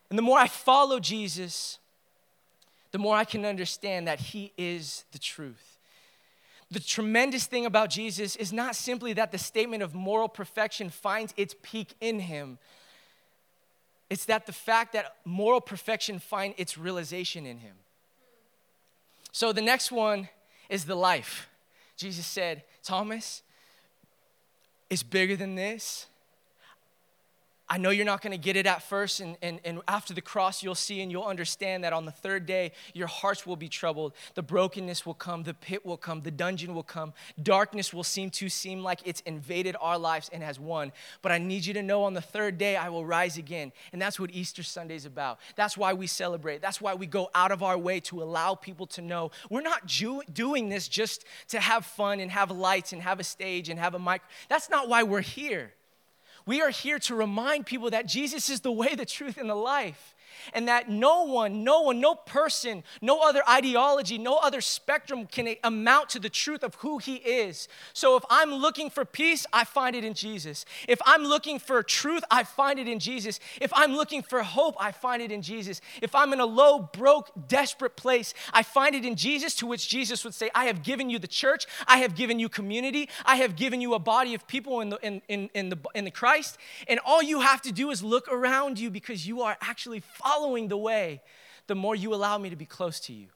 And 0.09 0.19
the 0.19 0.23
more 0.23 0.39
I 0.39 0.49
follow 0.49 1.01
Jesus, 1.01 1.79
the 2.93 2.99
more 2.99 3.15
I 3.15 3.27
can 3.27 3.45
understand 3.45 4.09
that 4.09 4.21
He 4.21 4.55
is 4.57 5.05
the 5.13 5.19
truth 5.19 5.74
the 6.75 6.81
tremendous 6.81 7.47
thing 7.47 7.67
about 7.67 7.89
Jesus 7.89 8.35
is 8.37 8.53
not 8.53 8.75
simply 8.75 9.13
that 9.13 9.31
the 9.31 9.39
statement 9.39 9.83
of 9.83 9.95
moral 9.95 10.29
perfection 10.29 10.91
finds 10.91 11.33
its 11.37 11.55
peak 11.63 11.95
in 12.01 12.19
him. 12.19 12.59
It's 14.11 14.25
that 14.27 14.47
the 14.47 14.53
fact 14.53 14.93
that 14.93 15.17
moral 15.25 15.61
perfection 15.61 16.19
finds 16.19 16.57
its 16.59 16.77
realization 16.77 17.47
in 17.47 17.59
him. 17.59 17.77
So 19.31 19.53
the 19.53 19.63
next 19.63 19.93
one 19.93 20.29
is 20.69 20.85
the 20.85 20.97
life. 20.97 21.49
Jesus 21.97 22.27
said, 22.27 22.65
Thomas, 22.83 23.43
it's 24.91 25.05
bigger 25.05 25.37
than 25.37 25.55
this. 25.55 26.07
I 27.75 27.77
know 27.77 27.91
you're 27.91 28.05
not 28.05 28.23
going 28.23 28.31
to 28.31 28.39
get 28.39 28.55
it 28.55 28.67
at 28.67 28.85
first, 28.85 29.19
and, 29.19 29.37
and, 29.43 29.59
and 29.65 29.81
after 29.89 30.15
the 30.15 30.21
cross, 30.21 30.63
you'll 30.63 30.77
see 30.77 31.01
and 31.01 31.11
you'll 31.11 31.25
understand 31.25 31.83
that 31.83 31.93
on 31.93 32.05
the 32.05 32.13
third 32.13 32.47
day, 32.47 32.71
your 32.93 33.09
hearts 33.09 33.49
will 33.49 33.57
be 33.57 33.69
troubled. 33.69 34.13
The 34.35 34.45
brokenness 34.45 35.05
will 35.05 35.15
come, 35.15 35.43
the 35.43 35.55
pit 35.55 35.85
will 35.85 35.97
come, 35.97 36.21
the 36.21 36.31
dungeon 36.31 36.73
will 36.73 36.85
come. 36.85 37.15
Darkness 37.43 37.93
will 37.93 38.05
seem 38.05 38.31
to 38.31 38.49
seem 38.49 38.85
like 38.85 39.01
it's 39.05 39.23
invaded 39.23 39.75
our 39.81 39.99
lives 39.99 40.31
and 40.33 40.41
has 40.41 40.61
won. 40.61 40.93
But 41.21 41.33
I 41.33 41.39
need 41.39 41.67
you 41.67 41.75
to 41.75 41.83
know 41.83 42.05
on 42.05 42.15
the 42.15 42.21
third 42.21 42.59
day, 42.59 42.77
I 42.77 42.91
will 42.91 43.05
rise 43.05 43.39
again. 43.39 43.73
And 43.93 44.01
that's 44.01 44.21
what 44.21 44.31
Easter 44.31 44.63
Sunday 44.63 44.95
is 44.95 45.05
about. 45.05 45.41
That's 45.57 45.77
why 45.77 45.95
we 45.95 46.07
celebrate. 46.07 46.63
That's 46.63 46.81
why 46.81 46.95
we 46.95 47.07
go 47.07 47.29
out 47.35 47.51
of 47.51 47.65
our 47.65 47.77
way 47.77 47.99
to 48.03 48.23
allow 48.23 48.55
people 48.55 48.87
to 48.87 49.03
know 49.03 49.33
we're 49.51 49.63
not 49.63 49.85
ju- 49.85 50.23
doing 50.33 50.69
this 50.69 50.87
just 50.87 51.25
to 51.49 51.59
have 51.59 51.85
fun 51.85 52.21
and 52.21 52.31
have 52.31 52.53
lights 52.53 52.93
and 52.93 53.03
have 53.03 53.19
a 53.19 53.25
stage 53.25 53.69
and 53.69 53.81
have 53.81 53.97
a 53.97 53.99
mic. 53.99 54.23
That's 54.49 54.71
not 54.71 54.89
why 54.89 55.03
we're 55.03 55.23
here. 55.23 55.73
We 56.47 56.61
are 56.61 56.71
here 56.71 56.99
to 57.01 57.15
remind 57.15 57.67
people 57.67 57.91
that 57.91 58.07
Jesus 58.07 58.51
is 58.51 58.61
the 58.61 58.73
way, 58.73 58.95
the 58.95 59.07
truth, 59.07 59.39
and 59.39 59.49
the 59.49 59.55
life 59.55 60.14
and 60.53 60.69
that 60.69 60.89
no 60.89 61.25
one, 61.25 61.65
no 61.65 61.83
one, 61.83 62.01
no 62.01 62.15
person, 62.15 62.83
no 63.01 63.21
other 63.21 63.43
ideology, 63.49 64.19
no 64.19 64.39
other 64.39 64.61
spectrum 64.61 65.27
can 65.27 65.55
amount 65.63 66.09
to 66.11 66.19
the 66.19 66.29
truth 66.29 66.63
of 66.63 66.75
who 66.77 66.99
He 66.99 67.17
is. 67.17 67.69
So 67.93 68.17
if 68.17 68.25
I'm 68.31 68.53
looking 68.53 68.91
for 68.91 69.05
peace, 69.05 69.47
I 69.53 69.65
find 69.65 69.95
it 69.95 70.05
in 70.05 70.15
Jesus. 70.15 70.65
If 70.89 71.01
I'm 71.05 71.23
looking 71.23 71.59
for 71.59 71.83
truth, 71.83 72.25
I 72.31 72.45
find 72.45 72.79
it 72.79 72.89
in 72.89 72.99
Jesus. 72.99 73.41
If 73.61 73.73
I'm 73.75 73.95
looking 73.95 74.23
for 74.23 74.43
hope, 74.43 74.77
I 74.81 74.93
find 74.93 75.23
it 75.23 75.31
in 75.31 75.43
Jesus. 75.43 75.81
If 76.03 76.15
I'm 76.15 76.33
in 76.33 76.41
a 76.41 76.47
low, 76.47 76.79
broke, 76.79 77.31
desperate 77.49 77.97
place, 77.97 78.35
I 78.53 78.63
find 78.63 78.95
it 78.95 79.05
in 79.05 79.17
Jesus, 79.17 79.55
to 79.57 79.67
which 79.67 79.89
Jesus 79.89 80.25
would 80.25 80.35
say, 80.35 80.51
I 80.55 80.67
have 80.67 80.83
given 80.83 81.11
you 81.11 81.19
the 81.19 81.27
church, 81.27 81.67
I 81.87 81.99
have 81.99 82.15
given 82.15 82.39
you 82.39 82.49
community, 82.49 83.09
I 83.25 83.37
have 83.37 83.57
given 83.57 83.81
you 83.81 83.95
a 83.95 83.99
body 83.99 84.35
of 84.35 84.47
people 84.47 84.81
in 84.81 84.91
the, 84.91 84.99
in, 85.03 85.23
in, 85.29 85.51
in 85.55 85.69
the, 85.69 85.79
in 85.95 86.05
the 86.05 86.11
Christ, 86.11 86.59
and 86.89 87.01
all 87.05 87.23
you 87.23 87.41
have 87.41 87.63
to 87.63 87.73
do 87.73 87.91
is 87.91 88.03
look 88.03 88.29
around 88.29 88.79
you 88.79 88.91
because 88.91 89.27
you 89.27 89.43
are 89.43 89.57
actually 89.61 90.01
following 90.25 90.69
the 90.69 90.77
way, 90.77 91.21
the 91.67 91.75
more 91.75 91.95
you 91.95 92.15
allow 92.15 92.39
me 92.39 92.51
to 92.51 92.57
be 92.57 92.65
close 92.65 92.99
to 93.01 93.13
you. 93.13 93.27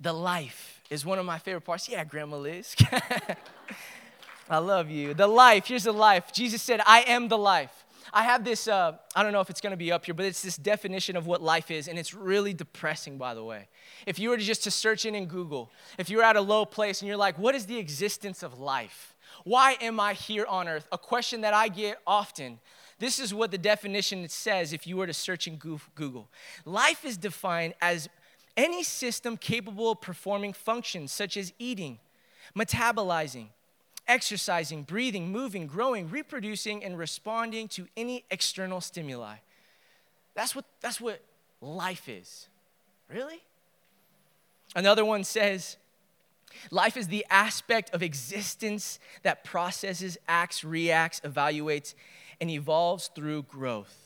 The 0.00 0.12
life 0.12 0.80
is 0.90 1.06
one 1.06 1.18
of 1.18 1.26
my 1.26 1.38
favorite 1.38 1.62
parts. 1.62 1.88
Yeah, 1.88 2.04
Grandma 2.04 2.36
Liz. 2.36 2.74
I 4.50 4.58
love 4.58 4.90
you. 4.90 5.14
The 5.14 5.26
life, 5.26 5.66
here's 5.66 5.84
the 5.84 5.92
life. 5.92 6.32
Jesus 6.32 6.60
said, 6.60 6.80
I 6.84 7.02
am 7.02 7.28
the 7.28 7.38
life. 7.38 7.84
I 8.12 8.24
have 8.24 8.44
this, 8.44 8.68
uh, 8.68 8.96
I 9.14 9.22
don't 9.22 9.32
know 9.32 9.40
if 9.40 9.48
it's 9.48 9.60
gonna 9.60 9.76
be 9.76 9.90
up 9.90 10.04
here, 10.04 10.14
but 10.14 10.26
it's 10.26 10.42
this 10.42 10.56
definition 10.56 11.16
of 11.16 11.26
what 11.26 11.40
life 11.40 11.70
is, 11.70 11.88
and 11.88 11.98
it's 11.98 12.12
really 12.12 12.52
depressing, 12.52 13.16
by 13.16 13.32
the 13.32 13.44
way. 13.44 13.68
If 14.04 14.18
you 14.18 14.28
were 14.28 14.36
to 14.36 14.42
just 14.42 14.64
to 14.64 14.70
search 14.70 15.06
it 15.06 15.14
in 15.14 15.26
Google, 15.26 15.70
if 15.98 16.10
you're 16.10 16.22
at 16.22 16.36
a 16.36 16.40
low 16.40 16.66
place 16.66 17.00
and 17.00 17.08
you're 17.08 17.16
like, 17.16 17.38
what 17.38 17.54
is 17.54 17.66
the 17.66 17.78
existence 17.78 18.42
of 18.42 18.58
life? 18.58 19.14
Why 19.44 19.76
am 19.80 19.98
I 19.98 20.12
here 20.12 20.44
on 20.46 20.68
earth? 20.68 20.86
A 20.92 20.98
question 20.98 21.40
that 21.40 21.54
I 21.54 21.68
get 21.68 21.98
often. 22.06 22.58
This 23.02 23.18
is 23.18 23.34
what 23.34 23.50
the 23.50 23.58
definition 23.58 24.28
says 24.28 24.72
if 24.72 24.86
you 24.86 24.96
were 24.96 25.08
to 25.08 25.12
search 25.12 25.48
in 25.48 25.56
Google. 25.56 26.28
Life 26.64 27.04
is 27.04 27.16
defined 27.16 27.74
as 27.82 28.08
any 28.56 28.84
system 28.84 29.36
capable 29.36 29.90
of 29.90 30.00
performing 30.00 30.52
functions 30.52 31.10
such 31.10 31.36
as 31.36 31.52
eating, 31.58 31.98
metabolizing, 32.56 33.48
exercising, 34.06 34.84
breathing, 34.84 35.32
moving, 35.32 35.66
growing, 35.66 36.10
reproducing, 36.10 36.84
and 36.84 36.96
responding 36.96 37.66
to 37.66 37.88
any 37.96 38.24
external 38.30 38.80
stimuli. 38.80 39.34
That's 40.36 40.54
what, 40.54 40.64
that's 40.80 41.00
what 41.00 41.20
life 41.60 42.08
is. 42.08 42.46
Really? 43.08 43.42
Another 44.76 45.04
one 45.04 45.24
says, 45.24 45.76
Life 46.70 46.96
is 46.96 47.08
the 47.08 47.26
aspect 47.30 47.92
of 47.92 48.00
existence 48.00 49.00
that 49.24 49.42
processes, 49.42 50.18
acts, 50.28 50.62
reacts, 50.62 51.18
evaluates, 51.20 51.94
and 52.42 52.50
evolves 52.50 53.08
through 53.14 53.44
growth. 53.44 53.96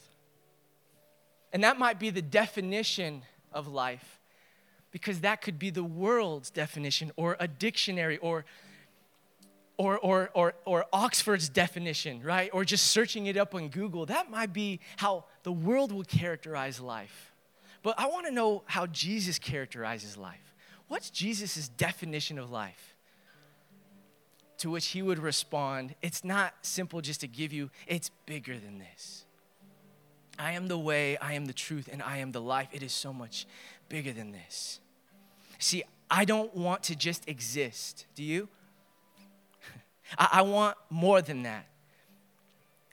And 1.55 1.65
that 1.65 1.79
might 1.79 1.99
be 1.99 2.11
the 2.11 2.21
definition 2.21 3.23
of 3.51 3.67
life, 3.67 4.21
because 4.91 5.21
that 5.21 5.41
could 5.41 5.59
be 5.59 5.71
the 5.71 5.83
world's 5.83 6.51
definition, 6.51 7.11
or 7.17 7.39
a 7.41 7.49
dictionary, 7.49 8.19
or 8.19 8.45
or, 9.79 9.99
or, 9.99 10.31
or, 10.33 10.55
or 10.65 10.87
Oxford's 10.93 11.51
definition, 11.51 12.23
right? 12.23 12.49
Or 12.53 12.65
just 12.65 12.87
searching 12.87 13.27
it 13.27 13.37
up 13.37 13.55
on 13.55 13.69
Google. 13.69 14.07
That 14.07 14.31
might 14.31 14.53
be 14.53 14.81
how 14.97 15.25
the 15.43 15.53
world 15.53 15.93
will 15.93 16.05
characterize 16.05 16.81
life. 16.81 17.35
But 17.83 17.99
I 17.99 18.07
want 18.07 18.27
to 18.27 18.33
know 18.33 18.63
how 18.65 18.87
Jesus 18.87 19.39
characterizes 19.39 20.17
life. 20.17 20.55
What's 20.89 21.11
Jesus' 21.11 21.69
definition 21.69 22.39
of 22.39 22.51
life? 22.51 22.96
To 24.59 24.71
which 24.71 24.89
he 24.89 25.03
would 25.03 25.19
respond, 25.19 25.95
It's 26.03 26.25
not 26.25 26.55
simple 26.63 27.01
just 27.01 27.21
to 27.21 27.29
give 27.29 27.53
you, 27.53 27.71
it's 27.87 28.11
bigger 28.25 28.59
than 28.59 28.79
this. 28.79 29.25
I 30.39 30.53
am 30.53 30.69
the 30.69 30.79
way, 30.79 31.17
I 31.19 31.35
am 31.35 31.47
the 31.47 31.53
truth, 31.53 31.89
and 31.91 32.03
I 32.03 32.19
am 32.19 32.33
the 32.33 32.41
life. 32.41 32.69
It 32.73 32.83
is 32.83 32.93
so 32.93 33.13
much 33.13 33.47
bigger 33.89 34.13
than 34.13 34.33
this. 34.33 34.81
See, 35.59 35.83
I 36.11 36.25
don't 36.25 36.55
want 36.55 36.83
to 36.85 36.97
just 36.97 37.29
exist. 37.29 38.07
Do 38.15 38.23
you? 38.23 38.49
I, 40.19 40.29
I 40.33 40.43
want 40.43 40.77
more 40.91 41.23
than 41.23 41.43
that. 41.45 41.67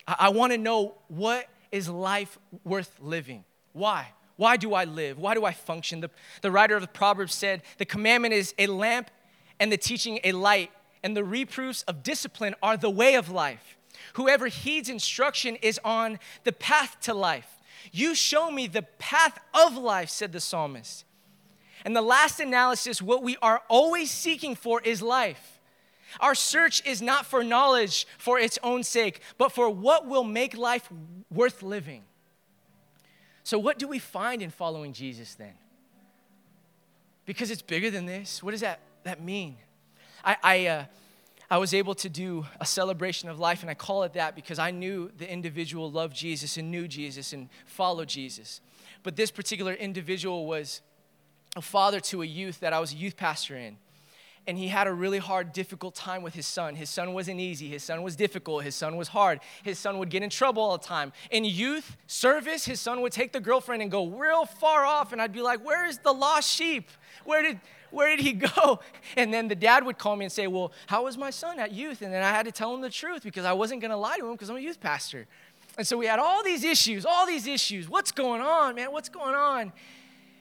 I, 0.07 0.15
I 0.19 0.29
want 0.29 0.53
to 0.53 0.57
know 0.57 0.95
what 1.07 1.47
is 1.71 1.89
life 1.89 2.37
worth 2.63 2.95
living? 3.01 3.43
Why? 3.73 4.07
Why 4.35 4.57
do 4.57 4.73
I 4.73 4.85
live? 4.85 5.19
Why 5.19 5.33
do 5.33 5.45
I 5.45 5.51
function? 5.51 6.01
The, 6.01 6.09
the 6.41 6.51
writer 6.51 6.75
of 6.75 6.81
the 6.81 6.87
Proverbs 6.87 7.33
said, 7.33 7.61
The 7.77 7.85
commandment 7.85 8.33
is 8.33 8.53
a 8.57 8.67
lamp 8.67 9.11
and 9.59 9.71
the 9.71 9.77
teaching 9.77 10.19
a 10.23 10.31
light, 10.31 10.71
and 11.03 11.15
the 11.15 11.23
reproofs 11.23 11.83
of 11.83 12.01
discipline 12.01 12.55
are 12.63 12.77
the 12.77 12.89
way 12.89 13.15
of 13.15 13.29
life. 13.29 13.77
Whoever 14.13 14.47
heeds 14.47 14.89
instruction 14.89 15.57
is 15.57 15.79
on 15.83 16.19
the 16.43 16.51
path 16.51 16.97
to 17.01 17.13
life. 17.13 17.59
You 17.91 18.15
show 18.15 18.49
me 18.49 18.67
the 18.67 18.83
path 18.83 19.39
of 19.53 19.75
life, 19.75 20.09
said 20.09 20.31
the 20.31 20.39
psalmist. 20.39 21.05
And 21.85 21.95
the 21.95 22.01
last 22.01 22.39
analysis, 22.39 23.01
what 23.01 23.23
we 23.23 23.35
are 23.41 23.61
always 23.67 24.09
seeking 24.09 24.55
for 24.55 24.81
is 24.81 25.01
life. 25.01 25.59
Our 26.19 26.35
search 26.35 26.85
is 26.85 27.01
not 27.01 27.25
for 27.25 27.43
knowledge 27.43 28.07
for 28.17 28.39
its 28.39 28.57
own 28.63 28.83
sake, 28.83 29.21
but 29.37 29.51
for 29.51 29.69
what 29.69 30.07
will 30.07 30.23
make 30.23 30.55
life 30.55 30.87
worth 31.31 31.63
living. 31.63 32.03
So, 33.43 33.59
what 33.59 33.79
do 33.79 33.87
we 33.87 33.99
find 33.99 34.41
in 34.41 34.49
following 34.49 34.93
Jesus 34.93 35.35
then? 35.35 35.53
Because 37.25 37.51
it's 37.51 37.61
bigger 37.61 37.89
than 37.89 38.05
this. 38.05 38.41
What 38.41 38.51
does 38.51 38.61
that, 38.61 38.79
that 39.03 39.21
mean? 39.21 39.57
I, 40.23 40.37
I, 40.43 40.65
uh, 40.67 40.85
I 41.49 41.57
was 41.57 41.73
able 41.73 41.95
to 41.95 42.09
do 42.09 42.45
a 42.59 42.65
celebration 42.65 43.29
of 43.29 43.39
life, 43.39 43.61
and 43.61 43.69
I 43.69 43.73
call 43.73 44.03
it 44.03 44.13
that 44.13 44.35
because 44.35 44.59
I 44.59 44.71
knew 44.71 45.11
the 45.17 45.31
individual 45.31 45.91
loved 45.91 46.15
Jesus 46.15 46.57
and 46.57 46.71
knew 46.71 46.87
Jesus 46.87 47.33
and 47.33 47.49
followed 47.65 48.07
Jesus. 48.07 48.61
But 49.03 49.15
this 49.15 49.31
particular 49.31 49.73
individual 49.73 50.45
was 50.45 50.81
a 51.55 51.61
father 51.61 51.99
to 51.99 52.21
a 52.21 52.25
youth 52.25 52.59
that 52.61 52.73
I 52.73 52.79
was 52.79 52.93
a 52.93 52.95
youth 52.95 53.17
pastor 53.17 53.55
in 53.55 53.77
and 54.47 54.57
he 54.57 54.67
had 54.67 54.87
a 54.87 54.93
really 54.93 55.19
hard, 55.19 55.53
difficult 55.53 55.95
time 55.95 56.21
with 56.21 56.33
his 56.33 56.45
son. 56.45 56.75
His 56.75 56.89
son 56.89 57.13
wasn't 57.13 57.39
easy. 57.39 57.69
His 57.69 57.83
son 57.83 58.03
was 58.03 58.15
difficult. 58.15 58.63
His 58.63 58.75
son 58.75 58.97
was 58.97 59.07
hard. 59.07 59.39
His 59.63 59.79
son 59.79 59.99
would 59.99 60.09
get 60.09 60.23
in 60.23 60.29
trouble 60.29 60.61
all 60.61 60.77
the 60.77 60.83
time. 60.83 61.13
In 61.31 61.45
youth 61.45 61.95
service, 62.07 62.65
his 62.65 62.81
son 62.81 63.01
would 63.01 63.13
take 63.13 63.31
the 63.31 63.39
girlfriend 63.39 63.81
and 63.81 63.89
go 63.89 64.07
real 64.07 64.45
far 64.45 64.85
off, 64.85 65.13
and 65.13 65.21
I'd 65.21 65.31
be 65.31 65.41
like, 65.41 65.63
Where 65.65 65.85
is 65.85 65.99
the 65.99 66.11
lost 66.11 66.49
sheep? 66.49 66.89
Where 67.23 67.41
did, 67.41 67.59
where 67.93 68.15
did 68.15 68.23
he 68.23 68.33
go? 68.33 68.79
And 69.17 69.33
then 69.33 69.47
the 69.47 69.55
dad 69.55 69.85
would 69.85 69.97
call 69.97 70.15
me 70.15 70.25
and 70.25 70.31
say, 70.31 70.47
Well, 70.47 70.71
how 70.87 71.03
was 71.03 71.17
my 71.17 71.29
son 71.29 71.59
at 71.59 71.71
youth? 71.71 72.01
And 72.01 72.13
then 72.13 72.23
I 72.23 72.29
had 72.29 72.45
to 72.45 72.51
tell 72.51 72.73
him 72.73 72.81
the 72.81 72.89
truth 72.89 73.23
because 73.23 73.45
I 73.45 73.53
wasn't 73.53 73.81
going 73.81 73.91
to 73.91 73.97
lie 73.97 74.17
to 74.17 74.25
him 74.25 74.31
because 74.33 74.49
I'm 74.49 74.57
a 74.57 74.59
youth 74.59 74.79
pastor. 74.79 75.27
And 75.77 75.85
so 75.85 75.97
we 75.97 76.05
had 76.05 76.19
all 76.19 76.43
these 76.43 76.63
issues, 76.63 77.05
all 77.05 77.25
these 77.25 77.47
issues. 77.47 77.89
What's 77.89 78.11
going 78.11 78.41
on, 78.41 78.75
man? 78.75 78.91
What's 78.91 79.09
going 79.09 79.35
on? 79.35 79.71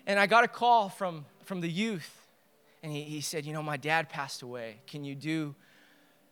And 0.07 0.19
I 0.19 0.27
got 0.27 0.45
a 0.45 0.49
call 0.49 0.89
from, 0.89 1.25
from 1.45 1.61
the 1.61 1.69
youth 1.69 2.23
and 2.83 2.93
he, 2.93 3.03
he 3.03 3.21
said, 3.21 3.47
You 3.47 3.53
know, 3.53 3.63
my 3.63 3.77
dad 3.77 4.09
passed 4.09 4.43
away. 4.43 4.77
Can 4.87 5.05
you 5.05 5.15
do 5.15 5.55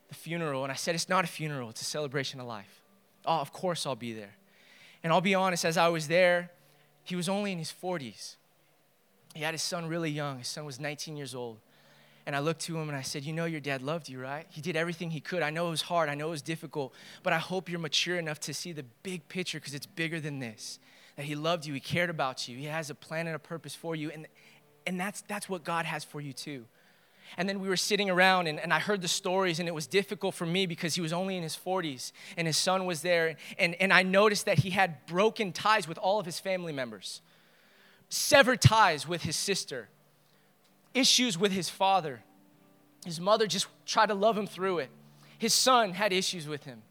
the 0.09 0.15
funeral? 0.15 0.65
And 0.65 0.73
I 0.73 0.77
said, 0.77 0.95
It's 0.95 1.09
not 1.09 1.25
a 1.25 1.29
funeral, 1.29 1.71
it's 1.71 1.83
a 1.83 1.87
celebration 1.87 2.41
of 2.41 2.47
life. 2.47 2.83
Oh, 3.25 3.39
of 3.39 3.53
course 3.53 3.87
I'll 3.87 3.97
be 3.97 4.13
there. 4.13 4.37
And 5.03 5.13
I'll 5.13 5.21
be 5.21 5.35
honest, 5.35 5.65
as 5.65 5.77
I 5.77 5.89
was 5.89 6.09
there, 6.09 6.51
he 7.03 7.17
was 7.17 7.29
only 7.29 7.53
in 7.53 7.59
his 7.59 7.73
40s. 7.73 8.37
He 9.35 9.43
had 9.43 9.55
his 9.55 9.63
son 9.63 9.87
really 9.87 10.11
young. 10.11 10.39
His 10.39 10.49
son 10.49 10.65
was 10.65 10.81
19 10.81 11.17
years 11.17 11.35
old. 11.35 11.59
And 12.27 12.37
I 12.37 12.41
looked 12.41 12.61
to 12.63 12.77
him 12.79 12.89
and 12.89 12.97
I 12.97 13.03
said, 13.03 13.25
You 13.25 13.33
know, 13.33 13.45
your 13.45 13.61
dad 13.61 13.83
loved 13.83 14.09
you, 14.09 14.21
right? 14.21 14.47
He 14.51 14.61
did 14.61 14.77
everything 14.77 15.11
he 15.11 15.21
could. 15.21 15.43
I 15.43 15.51
know 15.51 15.69
it 15.69 15.71
was 15.71 15.83
hard. 15.83 16.09
I 16.09 16.15
know 16.15 16.29
it 16.29 16.33
was 16.33 16.43
difficult. 16.43 16.95
But 17.23 17.33
I 17.33 17.39
hope 17.39 17.69
you're 17.69 17.81
mature 17.81 18.19
enough 18.19 18.41
to 18.41 18.55
see 18.55 18.73
the 18.73 18.85
big 19.03 19.29
picture 19.29 19.59
because 19.59 19.75
it's 19.75 19.87
bigger 19.87 20.21
than 20.21 20.39
this. 20.39 20.79
That 21.17 21.25
he 21.25 21.35
loved 21.35 21.67
you. 21.67 21.75
He 21.75 21.81
cared 21.81 22.11
about 22.11 22.49
you. 22.49 22.57
He 22.57 22.67
has 22.67 22.91
a 22.91 22.95
plan 22.95 23.27
and 23.27 23.37
a 23.37 23.39
purpose 23.39 23.75
for 23.75 23.97
you. 23.97 24.11
And, 24.11 24.27
and 24.87 25.01
that's, 25.01 25.23
that's 25.23 25.49
what 25.49 25.65
God 25.65 25.87
has 25.87 26.05
for 26.05 26.21
you 26.21 26.33
too. 26.33 26.67
And 27.37 27.49
then 27.49 27.61
we 27.61 27.69
were 27.69 27.77
sitting 27.77 28.11
around, 28.11 28.49
and, 28.49 28.59
and 28.59 28.73
I 28.73 28.81
heard 28.81 29.03
the 29.03 29.09
stories, 29.09 29.61
and 29.61 29.69
it 29.69 29.75
was 29.75 29.87
difficult 29.87 30.35
for 30.35 30.47
me 30.47 30.67
because 30.67 30.95
he 30.95 31.01
was 31.01 31.13
only 31.13 31.37
in 31.37 31.43
his 31.43 31.57
40s, 31.57 32.13
and 32.37 32.47
his 32.47 32.57
son 32.57 32.87
was 32.87 33.03
there. 33.03 33.37
And, 33.59 33.75
and 33.77 33.93
I 33.93 34.03
noticed 34.03 34.47
that 34.47 34.59
he 34.59 34.71
had 34.71 35.07
broken 35.07 35.53
ties 35.53 35.87
with 35.87 35.99
all 35.99 36.19
of 36.19 36.27
his 36.27 36.41
family 36.41 36.73
members, 36.73 37.23
severed 38.11 38.61
ties 38.61 39.09
with 39.09 39.23
his 39.23 39.37
sister, 39.37 39.89
issues 40.93 41.39
with 41.39 41.53
his 41.53 41.71
father. 41.71 42.21
His 43.07 43.21
mother 43.21 43.47
just 43.47 43.69
tried 43.87 44.07
to 44.07 44.15
love 44.15 44.37
him 44.37 44.47
through 44.47 44.81
it. 44.81 44.91
His 45.39 45.55
son 45.55 45.93
had 45.93 46.13
issues 46.13 46.47
with 46.47 46.65
him. 46.65 46.83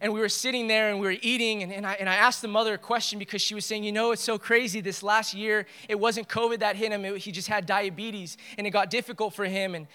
And 0.00 0.12
we 0.12 0.20
were 0.20 0.28
sitting 0.28 0.66
there 0.66 0.90
and 0.90 0.98
we 0.98 1.06
were 1.06 1.16
eating 1.22 1.62
and, 1.62 1.72
and, 1.72 1.86
I, 1.86 1.94
and 1.94 2.06
i 2.08 2.16
asked 2.16 2.42
the 2.42 2.48
mother 2.48 2.74
a 2.74 2.78
question 2.78 3.18
because 3.18 3.40
she 3.40 3.54
was 3.54 3.64
saying 3.64 3.82
you 3.82 3.92
know 3.92 4.12
it's 4.12 4.22
so 4.22 4.38
crazy. 4.38 4.80
This 4.80 5.02
last 5.02 5.32
year 5.32 5.66
it 5.88 5.98
wasn't 5.98 6.28
covid 6.28 6.58
that 6.58 6.76
hit 6.76 6.92
him. 6.92 7.04
It, 7.04 7.18
he 7.18 7.32
just 7.32 7.48
had 7.48 7.64
diabetes 7.64 8.36
and 8.58 8.66
it 8.66 8.70
got 8.70 8.90
difficult 8.90 9.32
for 9.32 9.46
him. 9.46 9.74
And, 9.74 9.86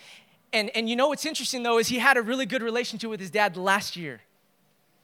and, 0.54 0.72
and 0.74 0.90
you 0.90 0.96
know 0.96 1.10
what's 1.10 1.26
interesting 1.26 1.62
though 1.62 1.78
is 1.78 1.88
he 1.88 2.00
had 2.00 2.18
a 2.18 2.22
really 2.22 2.48
good 2.48 2.64
relationship 2.64 3.10
with 3.10 3.20
his 3.20 3.30
dad 3.30 3.58
last 3.58 3.96
year 3.96 4.22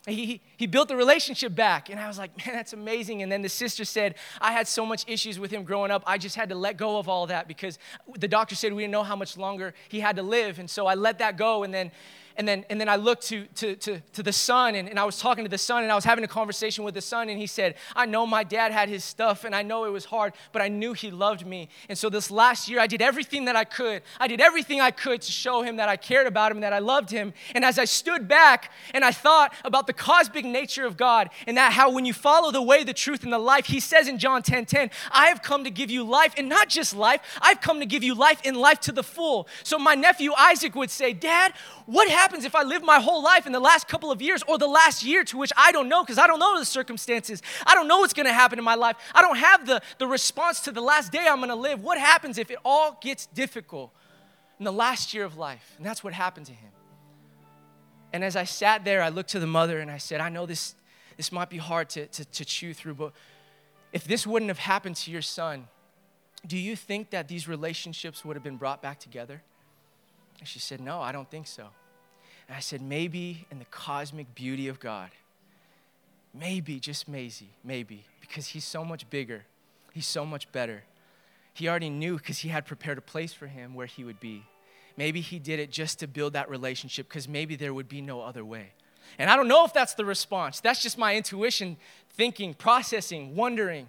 he, 0.08 0.42
he, 0.56 0.68
built 0.68 0.88
the 0.88 0.96
relationship 0.96 1.54
back. 1.54 1.90
And 1.90 2.00
i 2.00 2.08
was 2.08 2.18
like 2.18 2.36
man 2.46 2.56
that's 2.56 2.74
amazing. 2.74 3.22
And 3.24 3.32
then 3.32 3.42
the 3.42 3.50
sister 3.50 3.86
said 3.86 4.16
i 4.40 4.52
had 4.52 4.68
so 4.68 4.86
much 4.86 5.04
issues 5.08 5.40
with 5.40 5.52
him 5.52 5.64
growing 5.64 5.92
up. 5.92 6.04
I 6.06 6.18
just 6.18 6.36
had 6.36 6.50
to 6.50 6.56
let 6.56 6.78
go 6.78 6.98
of 6.98 7.10
all 7.10 7.28
that 7.28 7.48
because 7.48 7.78
the 8.18 8.28
doctor 8.28 8.56
said 8.56 8.74
we 8.74 8.84
didn't 8.84 8.94
know 8.94 9.04
how 9.04 9.16
much 9.16 9.38
longer 9.38 9.74
he 9.90 10.00
had 10.00 10.16
to 10.16 10.24
live. 10.24 10.60
And 10.60 10.70
so 10.70 10.88
i 10.88 10.96
let 10.96 11.20
that 11.20 11.38
go. 11.38 11.64
And 11.64 11.74
then 11.74 11.92
and 12.38 12.48
then, 12.48 12.66
and 12.70 12.80
then 12.80 12.88
I 12.88 12.96
looked 12.96 13.24
to, 13.28 13.46
to, 13.56 13.76
to, 13.78 14.00
to 14.14 14.24
the 14.24 14.32
son, 14.32 14.76
and, 14.76 14.88
and 14.88 15.00
I 15.00 15.06
was 15.06 15.20
talking 15.20 15.44
to 15.44 15.50
the 15.50 15.58
son, 15.58 15.84
and 15.84 15.92
I 15.92 15.96
was 15.96 16.06
having 16.06 16.24
a 16.24 16.28
conversation 16.28 16.84
with 16.84 16.94
the 16.94 17.02
son, 17.02 17.30
and 17.30 17.40
he 17.40 17.48
said, 17.48 17.76
I 17.96 18.06
know 18.06 18.28
my 18.28 18.44
dad 18.44 18.72
had 18.72 18.90
his 18.90 19.04
stuff, 19.04 19.44
and 19.44 19.56
I 19.56 19.64
know 19.64 19.86
it 19.86 19.92
was 19.92 20.06
hard, 20.06 20.34
but 20.52 20.62
I 20.62 20.68
knew 20.68 20.94
he 20.94 21.10
loved 21.10 21.46
me. 21.46 21.70
And 21.90 21.98
so 21.98 22.10
this 22.10 22.30
last 22.30 22.70
year, 22.70 22.80
I 22.80 22.88
did 22.88 23.02
everything 23.02 23.46
that 23.46 23.56
I 23.56 23.64
could. 23.64 24.04
I 24.20 24.28
did 24.28 24.40
everything 24.40 24.80
I 24.80 24.92
could 24.92 25.22
to 25.24 25.32
show 25.32 25.64
him 25.64 25.78
that 25.78 25.90
I 25.90 25.98
cared 25.98 26.28
about 26.28 26.52
him, 26.52 26.58
and 26.58 26.64
that 26.64 26.74
I 26.74 26.80
loved 26.80 27.10
him. 27.10 27.34
And 27.56 27.66
as 27.66 27.80
I 27.80 27.86
stood 27.86 28.28
back 28.28 28.72
and 28.94 29.04
I 29.04 29.12
thought 29.12 29.54
about 29.66 29.88
the 29.88 29.94
cosmic 29.94 30.46
nature 30.46 30.86
of 30.86 30.96
God, 30.96 31.30
and 31.48 31.58
that 31.58 31.74
how 31.74 31.90
when 31.90 32.06
you 32.06 32.14
follow 32.14 32.52
the 32.52 32.62
way, 32.62 32.84
the 32.84 32.94
truth, 32.94 33.24
and 33.24 33.34
the 33.34 33.40
life, 33.40 33.66
he 33.66 33.80
says 33.80 34.08
in 34.08 34.20
John 34.20 34.44
10 34.44 34.66
10, 34.66 34.92
I 35.12 35.28
have 35.28 35.42
come 35.42 35.64
to 35.64 35.72
give 35.72 35.90
you 35.90 36.04
life, 36.04 36.34
and 36.38 36.48
not 36.48 36.70
just 36.70 36.96
life, 36.96 37.22
I've 37.42 37.62
come 37.62 37.80
to 37.80 37.86
give 37.86 38.04
you 38.04 38.14
life 38.14 38.42
in 38.44 38.56
life 38.56 38.80
to 38.82 38.92
the 38.92 39.04
full. 39.04 39.48
So 39.64 39.80
my 39.80 39.96
nephew 39.96 40.34
Isaac 40.38 40.76
would 40.76 40.92
say, 40.92 41.14
Dad, 41.14 41.54
what 41.88 42.10
happens 42.28 42.44
if 42.44 42.56
I 42.56 42.64
live 42.64 42.84
my 42.84 43.00
whole 43.00 43.24
life 43.24 43.46
in 43.46 43.54
the 43.54 43.60
last 43.60 43.88
couple 43.88 44.12
of 44.12 44.22
years 44.22 44.44
or 44.50 44.58
the 44.58 44.68
last 44.68 45.02
year 45.02 45.24
to 45.24 45.38
which 45.38 45.54
I 45.56 45.72
don't 45.72 45.88
know 45.88 46.04
because 46.04 46.18
I 46.18 46.28
don't 46.28 46.40
know 46.40 46.60
the 46.60 46.66
circumstances? 46.66 47.42
I 47.66 47.74
don't 47.74 47.88
know 47.88 48.00
what's 48.00 48.14
going 48.14 48.26
to 48.26 48.34
happen 48.34 48.60
in 48.60 48.66
my 48.66 48.76
life. 48.76 48.98
I 49.16 49.22
don't 49.22 49.38
have 49.38 49.66
the, 49.66 49.82
the 49.98 50.08
response 50.08 50.60
to 50.62 50.74
the 50.74 50.82
last 50.82 51.14
day 51.14 51.26
I'm 51.26 51.38
going 51.38 51.48
to 51.48 51.56
live. 51.56 51.82
What 51.82 51.98
happens 51.98 52.38
if 52.38 52.52
it 52.52 52.58
all 52.66 52.98
gets 53.02 53.28
difficult 53.28 53.92
in 54.60 54.66
the 54.66 54.74
last 54.74 55.14
year 55.14 55.24
of 55.24 55.38
life? 55.38 55.74
And 55.78 55.86
that's 55.86 56.04
what 56.04 56.12
happened 56.12 56.48
to 56.48 56.52
him. 56.52 56.72
And 58.12 58.26
as 58.26 58.36
I 58.36 58.44
sat 58.44 58.84
there, 58.84 59.02
I 59.02 59.08
looked 59.08 59.30
to 59.30 59.40
the 59.40 59.48
mother 59.48 59.80
and 59.80 59.90
I 59.90 59.98
said, 59.98 60.20
I 60.20 60.28
know 60.28 60.46
this, 60.46 60.76
this 61.16 61.32
might 61.32 61.50
be 61.50 61.58
hard 61.58 61.88
to, 61.92 62.08
to, 62.08 62.26
to 62.26 62.44
chew 62.44 62.74
through, 62.74 62.96
but 62.96 63.14
if 63.94 64.04
this 64.04 64.28
wouldn't 64.28 64.50
have 64.50 64.60
happened 64.60 64.98
to 64.98 65.12
your 65.12 65.22
son, 65.22 65.70
do 66.46 66.58
you 66.58 66.76
think 66.76 67.12
that 67.12 67.30
these 67.30 67.48
relationships 67.48 68.26
would 68.26 68.36
have 68.36 68.44
been 68.44 68.58
brought 68.58 68.82
back 68.82 69.00
together? 69.00 69.42
And 70.40 70.48
she 70.48 70.60
said, 70.60 70.82
No, 70.82 71.00
I 71.00 71.14
don't 71.14 71.30
think 71.30 71.48
so. 71.48 71.70
And 72.48 72.56
I 72.56 72.60
said, 72.60 72.82
Maybe 72.82 73.46
in 73.52 73.60
the 73.60 73.66
cosmic 73.66 74.34
beauty 74.36 74.68
of 74.68 74.80
God, 74.80 75.10
maybe, 76.34 76.80
just 76.80 77.08
maybe, 77.08 77.50
maybe, 77.64 78.06
because 78.22 78.48
He's 78.48 78.66
so 78.66 78.84
much 78.84 79.10
bigger, 79.10 79.44
He's 79.94 80.08
so 80.08 80.26
much 80.26 80.52
better. 80.52 80.84
He 81.54 81.68
already 81.68 81.90
knew 81.90 82.18
because 82.18 82.40
He 82.40 82.50
had 82.50 82.66
prepared 82.66 82.98
a 82.98 83.02
place 83.02 83.34
for 83.34 83.48
him 83.48 83.74
where 83.74 83.88
He 83.88 84.04
would 84.04 84.20
be. 84.20 84.44
Maybe 84.96 85.22
He 85.22 85.40
did 85.40 85.60
it 85.60 85.72
just 85.72 86.00
to 86.00 86.08
build 86.08 86.34
that 86.34 86.50
relationship 86.50 87.08
because 87.08 87.28
maybe 87.28 87.56
there 87.56 87.74
would 87.74 87.90
be 87.90 88.02
no 88.02 88.22
other 88.22 88.46
way. 88.46 88.72
And 89.18 89.30
I 89.30 89.36
don't 89.36 89.48
know 89.48 89.66
if 89.66 89.74
that's 89.74 89.94
the 89.94 90.06
response. 90.06 90.60
That's 90.60 90.82
just 90.82 90.98
my 90.98 91.16
intuition, 91.16 91.78
thinking, 92.10 92.54
processing, 92.54 93.36
wondering. 93.36 93.88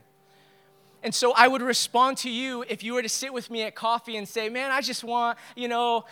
And 1.02 1.14
so 1.14 1.32
I 1.36 1.48
would 1.48 1.62
respond 1.62 2.18
to 2.18 2.30
you 2.30 2.64
if 2.68 2.82
you 2.82 2.94
were 2.94 3.02
to 3.02 3.08
sit 3.08 3.32
with 3.32 3.50
me 3.50 3.62
at 3.62 3.74
coffee 3.74 4.16
and 4.16 4.28
say, 4.28 4.48
Man, 4.48 4.70
I 4.70 4.80
just 4.80 5.04
want, 5.04 5.38
you 5.54 5.68
know, 5.68 6.04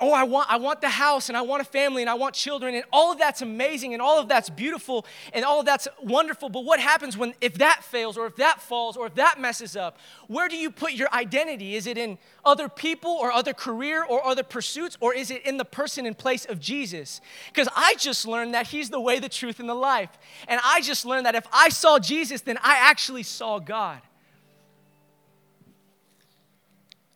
oh, 0.00 0.12
I 0.12 0.24
want, 0.24 0.50
I 0.50 0.56
want 0.56 0.80
the 0.80 0.88
house 0.88 1.28
and 1.28 1.36
I 1.36 1.42
want 1.42 1.60
a 1.60 1.64
family 1.64 2.02
and 2.02 2.08
I 2.08 2.14
want 2.14 2.34
children. 2.34 2.74
And 2.74 2.84
all 2.92 3.12
of 3.12 3.18
that's 3.18 3.42
amazing 3.42 3.92
and 3.92 4.00
all 4.00 4.18
of 4.18 4.28
that's 4.28 4.48
beautiful 4.48 5.04
and 5.32 5.44
all 5.44 5.60
of 5.60 5.66
that's 5.66 5.86
wonderful. 6.02 6.48
But 6.48 6.64
what 6.64 6.80
happens 6.80 7.16
when, 7.16 7.34
if 7.40 7.54
that 7.58 7.84
fails 7.84 8.16
or 8.16 8.26
if 8.26 8.36
that 8.36 8.60
falls 8.60 8.96
or 8.96 9.06
if 9.06 9.14
that 9.16 9.40
messes 9.40 9.76
up? 9.76 9.98
Where 10.26 10.48
do 10.48 10.56
you 10.56 10.70
put 10.70 10.92
your 10.92 11.08
identity? 11.12 11.74
Is 11.76 11.86
it 11.86 11.98
in 11.98 12.18
other 12.44 12.68
people 12.68 13.10
or 13.10 13.30
other 13.30 13.52
career 13.52 14.02
or 14.02 14.24
other 14.24 14.42
pursuits 14.42 14.96
or 15.00 15.14
is 15.14 15.30
it 15.30 15.44
in 15.44 15.58
the 15.58 15.64
person 15.64 16.06
in 16.06 16.14
place 16.14 16.46
of 16.46 16.60
Jesus? 16.60 17.20
Because 17.48 17.68
I 17.76 17.94
just 17.98 18.26
learned 18.26 18.54
that 18.54 18.68
He's 18.68 18.90
the 18.90 19.00
way, 19.00 19.18
the 19.18 19.28
truth, 19.28 19.60
and 19.60 19.68
the 19.68 19.74
life. 19.74 20.10
And 20.48 20.60
I 20.64 20.80
just 20.80 21.04
learned 21.04 21.26
that 21.26 21.34
if 21.34 21.46
I 21.52 21.68
saw 21.68 21.98
Jesus, 21.98 22.40
then 22.40 22.58
I 22.58 22.76
actually 22.78 23.22
saw 23.22 23.58
God. 23.58 24.00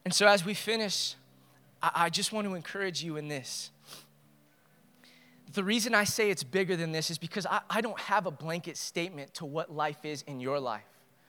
And 0.04 0.12
so 0.12 0.26
as 0.26 0.44
we 0.44 0.52
finish, 0.52 1.14
I, 1.84 2.06
I 2.06 2.10
just 2.10 2.32
want 2.32 2.46
to 2.46 2.54
encourage 2.54 3.04
you 3.04 3.16
in 3.16 3.28
this. 3.28 3.70
The 5.52 5.62
reason 5.62 5.94
I 5.94 6.04
say 6.04 6.30
it's 6.30 6.42
bigger 6.42 6.76
than 6.76 6.92
this 6.92 7.10
is 7.10 7.18
because 7.18 7.46
I, 7.46 7.60
I 7.68 7.80
don't 7.80 7.98
have 8.00 8.26
a 8.26 8.30
blanket 8.30 8.76
statement 8.76 9.34
to 9.34 9.44
what 9.44 9.70
life 9.70 10.04
is 10.04 10.22
in 10.22 10.40
your 10.40 10.58
life. 10.58 10.82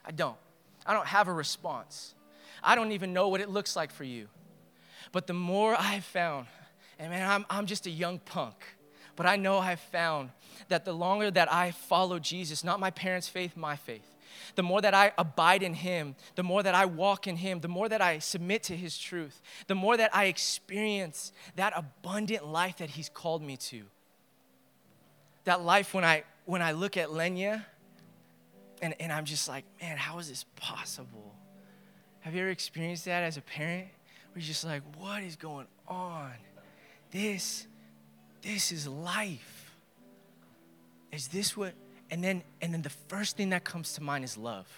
I 0.06 0.12
don't. 0.12 0.38
I 0.86 0.94
don't 0.94 1.08
have 1.08 1.28
a 1.28 1.34
response. 1.34 2.16
I 2.64 2.76
don't 2.76 2.94
even 2.94 3.12
know 3.12 3.28
what 3.28 3.42
it 3.42 3.50
looks 3.50 3.76
like 3.76 3.92
for 3.92 4.04
you. 4.04 4.28
But 5.12 5.28
the 5.28 5.34
more 5.34 5.76
I've 5.78 6.06
found, 6.06 6.48
and 6.98 7.12
man, 7.12 7.30
I'm, 7.30 7.46
I'm 7.50 7.66
just 7.66 7.86
a 7.86 7.92
young 7.92 8.20
punk, 8.20 8.56
but 9.16 9.26
I 9.26 9.36
know 9.36 9.60
I've 9.60 9.80
found 9.80 10.30
that 10.70 10.86
the 10.86 10.94
longer 10.94 11.30
that 11.32 11.52
I 11.52 11.72
follow 11.72 12.18
Jesus, 12.18 12.64
not 12.64 12.80
my 12.80 12.92
parents' 12.92 13.28
faith, 13.28 13.58
my 13.58 13.76
faith, 13.76 14.15
the 14.54 14.64
more 14.64 14.82
that 14.82 14.94
I 14.94 15.12
abide 15.18 15.64
in 15.64 15.74
Him, 15.74 16.16
the 16.36 16.44
more 16.44 16.62
that 16.62 16.76
I 16.76 16.86
walk 16.86 17.28
in 17.28 17.38
Him, 17.38 17.60
the 17.60 17.68
more 17.68 17.90
that 17.90 18.02
I 18.02 18.20
submit 18.20 18.64
to 18.64 18.76
His 18.78 18.98
truth, 18.98 19.42
the 19.68 19.76
more 19.76 19.98
that 19.98 20.16
I 20.16 20.26
experience 20.26 21.34
that 21.56 21.74
abundant 21.76 22.46
life 22.46 22.78
that 22.78 22.92
He's 22.92 23.10
called 23.10 23.42
me 23.42 23.58
to. 23.58 23.84
That 25.46 25.62
life 25.62 25.94
when 25.94 26.06
I 26.06 26.24
when 26.46 26.62
I 26.62 26.74
look 26.74 26.98
at 26.98 27.10
Lenya 27.10 27.66
and, 28.82 28.94
and 29.00 29.12
I'm 29.12 29.26
just 29.26 29.48
like, 29.48 29.66
man, 29.82 29.98
how 29.98 30.20
is 30.20 30.30
this 30.30 30.46
possible? 30.56 31.34
Have 32.22 32.34
you 32.34 32.42
ever 32.42 32.50
experienced 32.50 33.06
that 33.06 33.24
as 33.24 33.38
a 33.38 33.42
parent? 33.42 33.88
You're 34.36 34.42
just 34.42 34.64
like, 34.64 34.82
what 34.98 35.24
is 35.24 35.36
going 35.36 35.68
on? 35.88 36.32
This, 37.12 37.68
this 38.42 38.72
is 38.72 38.88
life. 38.88 39.72
Is 41.12 41.30
this 41.30 41.56
what 41.56 41.74
and 42.16 42.24
then 42.24 42.44
and 42.62 42.74
then 42.74 42.82
the 42.82 42.90
first 43.10 43.36
thing 43.36 43.50
that 43.50 43.66
comes 43.66 43.92
to 43.96 44.02
mind 44.02 44.24
is 44.24 44.38
love. 44.38 44.70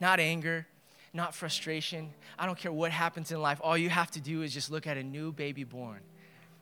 Not 0.00 0.18
anger, 0.18 0.66
not 1.14 1.32
frustration. 1.32 2.10
I 2.36 2.46
don't 2.46 2.58
care 2.58 2.72
what 2.72 2.90
happens 2.90 3.30
in 3.30 3.40
life. 3.40 3.60
All 3.62 3.78
you 3.78 3.88
have 3.88 4.10
to 4.12 4.20
do 4.20 4.42
is 4.42 4.52
just 4.52 4.72
look 4.72 4.88
at 4.88 4.96
a 4.96 5.04
new 5.04 5.30
baby 5.30 5.62
born 5.62 6.00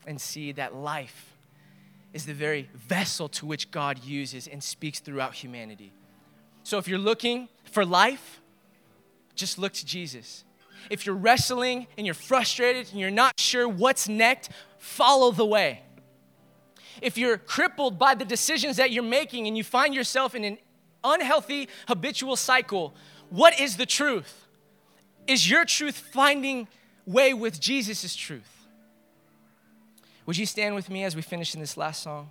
and 0.07 0.21
see 0.21 0.53
that 0.53 0.75
life 0.75 1.39
is 2.13 2.27
the 2.27 2.35
very 2.35 2.69
vessel 2.75 3.31
to 3.31 3.47
which 3.47 3.71
God 3.71 4.05
uses 4.05 4.47
and 4.47 4.63
speaks 4.63 5.01
throughout 5.01 5.33
humanity. 5.33 5.91
So 6.63 6.77
if 6.77 6.87
you're 6.87 6.99
looking 6.99 7.49
for 7.65 7.87
life, 7.87 8.43
just 9.35 9.57
look 9.57 9.73
to 9.73 9.87
Jesus. 9.87 10.45
If 10.91 11.07
you're 11.07 11.15
wrestling 11.15 11.87
and 11.97 12.07
you're 12.07 12.13
frustrated 12.13 12.91
and 12.91 13.01
you're 13.01 13.11
not 13.11 13.41
sure 13.41 13.67
what's 13.67 14.07
next, 14.07 14.51
follow 14.79 15.31
the 15.31 15.47
way 15.47 15.81
if 17.03 17.19
you're 17.19 17.39
crippled 17.39 17.99
by 17.99 18.15
the 18.15 18.25
decisions 18.25 18.77
that 18.77 18.91
you're 18.91 19.03
making 19.03 19.47
and 19.47 19.57
you 19.57 19.65
find 19.65 19.95
yourself 19.95 20.35
in 20.35 20.45
an 20.45 20.59
unhealthy 21.05 21.69
habitual 21.87 22.37
cycle, 22.37 22.95
what 23.31 23.59
is 23.59 23.77
the 23.77 23.87
truth? 23.87 24.47
Is 25.27 25.49
your 25.49 25.65
truth 25.65 25.97
finding 25.97 26.69
way 27.07 27.35
with 27.35 27.61
Jesus' 27.61 28.15
truth? 28.15 28.67
Would 30.27 30.37
you 30.37 30.47
stand 30.47 30.75
with 30.75 30.91
me 30.91 31.05
as 31.05 31.17
we 31.17 31.23
finish 31.23 31.55
in 31.55 31.61
this 31.61 31.77
last 31.77 32.03
song? 32.03 32.31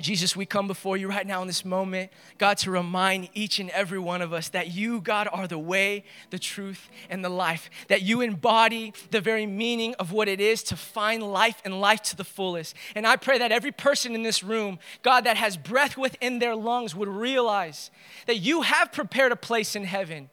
Jesus, 0.00 0.36
we 0.36 0.44
come 0.44 0.66
before 0.66 0.96
you 0.96 1.08
right 1.08 1.26
now 1.26 1.40
in 1.40 1.46
this 1.46 1.64
moment, 1.64 2.10
God, 2.36 2.58
to 2.58 2.70
remind 2.70 3.30
each 3.34 3.58
and 3.58 3.70
every 3.70 3.98
one 3.98 4.20
of 4.20 4.32
us 4.32 4.50
that 4.50 4.72
you, 4.72 5.00
God, 5.00 5.28
are 5.32 5.46
the 5.46 5.58
way, 5.58 6.04
the 6.30 6.38
truth, 6.38 6.90
and 7.08 7.24
the 7.24 7.30
life. 7.30 7.70
That 7.88 8.02
you 8.02 8.20
embody 8.20 8.92
the 9.10 9.20
very 9.20 9.46
meaning 9.46 9.94
of 9.94 10.12
what 10.12 10.28
it 10.28 10.40
is 10.40 10.62
to 10.64 10.76
find 10.76 11.22
life 11.22 11.62
and 11.64 11.80
life 11.80 12.02
to 12.02 12.16
the 12.16 12.24
fullest. 12.24 12.74
And 12.94 13.06
I 13.06 13.16
pray 13.16 13.38
that 13.38 13.52
every 13.52 13.72
person 13.72 14.14
in 14.14 14.22
this 14.22 14.42
room, 14.42 14.78
God, 15.02 15.24
that 15.24 15.38
has 15.38 15.56
breath 15.56 15.96
within 15.96 16.40
their 16.40 16.54
lungs 16.54 16.94
would 16.94 17.08
realize 17.08 17.90
that 18.26 18.36
you 18.36 18.62
have 18.62 18.92
prepared 18.92 19.32
a 19.32 19.36
place 19.36 19.74
in 19.74 19.84
heaven 19.84 20.28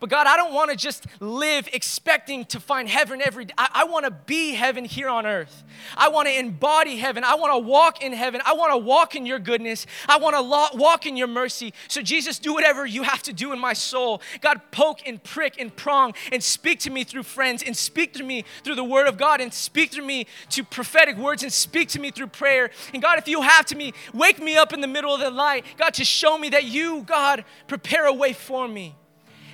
but 0.00 0.10
God, 0.10 0.26
I 0.26 0.36
don't 0.36 0.52
want 0.52 0.70
to 0.70 0.76
just 0.76 1.06
live 1.20 1.68
expecting 1.72 2.44
to 2.46 2.60
find 2.60 2.88
heaven 2.88 3.20
every 3.22 3.46
day. 3.46 3.54
I, 3.56 3.68
I 3.74 3.84
want 3.84 4.04
to 4.04 4.10
be 4.10 4.54
heaven 4.54 4.84
here 4.84 5.08
on 5.08 5.26
earth. 5.26 5.64
I 5.96 6.08
want 6.08 6.28
to 6.28 6.38
embody 6.38 6.96
heaven. 6.96 7.24
I 7.24 7.34
want 7.34 7.52
to 7.52 7.58
walk 7.58 8.02
in 8.02 8.12
heaven. 8.12 8.40
I 8.44 8.54
want 8.54 8.72
to 8.72 8.78
walk 8.78 9.14
in 9.14 9.26
your 9.26 9.38
goodness. 9.38 9.86
I 10.08 10.18
want 10.18 10.34
to 10.36 10.40
lo- 10.40 10.68
walk 10.74 11.06
in 11.06 11.16
your 11.16 11.26
mercy. 11.26 11.72
So, 11.88 12.02
Jesus, 12.02 12.38
do 12.38 12.52
whatever 12.54 12.86
you 12.86 13.02
have 13.02 13.22
to 13.24 13.32
do 13.32 13.52
in 13.52 13.58
my 13.58 13.72
soul. 13.72 14.20
God, 14.40 14.60
poke 14.70 15.00
and 15.06 15.22
prick 15.22 15.56
and 15.58 15.74
prong 15.74 16.14
and 16.32 16.42
speak 16.42 16.80
to 16.80 16.90
me 16.90 17.04
through 17.04 17.22
friends 17.24 17.62
and 17.62 17.76
speak 17.76 18.14
to 18.14 18.22
me 18.22 18.44
through 18.62 18.74
the 18.76 18.84
word 18.84 19.06
of 19.06 19.16
God 19.16 19.40
and 19.40 19.52
speak 19.52 19.90
to 19.92 20.02
me 20.02 20.26
to 20.50 20.64
prophetic 20.64 21.16
words 21.16 21.42
and 21.42 21.52
speak 21.52 21.88
to 21.90 22.00
me 22.00 22.10
through 22.10 22.28
prayer. 22.28 22.70
And 22.92 23.02
God, 23.02 23.18
if 23.18 23.28
you 23.28 23.42
have 23.42 23.66
to 23.66 23.76
me, 23.76 23.92
wake 24.12 24.42
me 24.42 24.56
up 24.56 24.72
in 24.72 24.80
the 24.80 24.86
middle 24.86 25.14
of 25.14 25.20
the 25.20 25.30
night, 25.30 25.64
God, 25.76 25.94
to 25.94 26.04
show 26.04 26.38
me 26.38 26.50
that 26.50 26.64
you, 26.64 27.02
God, 27.02 27.44
prepare 27.66 28.06
a 28.06 28.12
way 28.12 28.32
for 28.32 28.66
me. 28.68 28.94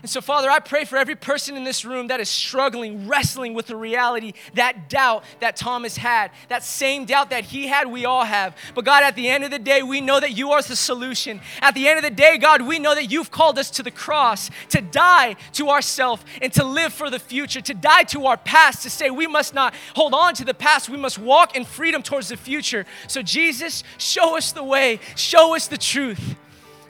And 0.02 0.10
so, 0.10 0.20
Father, 0.20 0.50
I 0.50 0.60
pray 0.60 0.84
for 0.84 0.96
every 0.96 1.14
person 1.14 1.56
in 1.56 1.64
this 1.64 1.84
room 1.84 2.06
that 2.06 2.20
is 2.20 2.28
struggling, 2.28 3.06
wrestling 3.06 3.52
with 3.52 3.66
the 3.66 3.76
reality, 3.76 4.32
that 4.54 4.88
doubt 4.88 5.24
that 5.40 5.56
Thomas 5.56 5.96
had, 5.96 6.30
that 6.48 6.64
same 6.64 7.04
doubt 7.04 7.30
that 7.30 7.44
he 7.44 7.66
had, 7.66 7.86
we 7.86 8.06
all 8.06 8.24
have. 8.24 8.56
But 8.74 8.84
God, 8.84 9.02
at 9.02 9.14
the 9.14 9.28
end 9.28 9.44
of 9.44 9.50
the 9.50 9.58
day, 9.58 9.82
we 9.82 10.00
know 10.00 10.18
that 10.18 10.32
you 10.32 10.52
are 10.52 10.62
the 10.62 10.76
solution. 10.76 11.40
At 11.60 11.74
the 11.74 11.88
end 11.88 11.98
of 11.98 12.04
the 12.04 12.10
day, 12.10 12.38
God, 12.38 12.62
we 12.62 12.78
know 12.78 12.94
that 12.94 13.10
you've 13.10 13.30
called 13.30 13.58
us 13.58 13.70
to 13.72 13.82
the 13.82 13.90
cross 13.90 14.50
to 14.70 14.80
die 14.80 15.36
to 15.54 15.68
ourselves 15.68 16.24
and 16.40 16.52
to 16.54 16.64
live 16.64 16.92
for 16.92 17.10
the 17.10 17.18
future, 17.18 17.60
to 17.60 17.74
die 17.74 18.04
to 18.04 18.26
our 18.26 18.36
past, 18.36 18.82
to 18.82 18.90
say 18.90 19.10
we 19.10 19.26
must 19.26 19.54
not 19.54 19.74
hold 19.94 20.14
on 20.14 20.34
to 20.34 20.44
the 20.44 20.54
past, 20.54 20.88
we 20.88 20.96
must 20.96 21.18
walk 21.18 21.56
in 21.56 21.64
freedom 21.64 22.02
towards 22.02 22.28
the 22.28 22.36
future. 22.36 22.86
So, 23.06 23.22
Jesus, 23.22 23.84
show 23.98 24.36
us 24.36 24.52
the 24.52 24.64
way, 24.64 25.00
show 25.16 25.54
us 25.54 25.66
the 25.66 25.78
truth, 25.78 26.36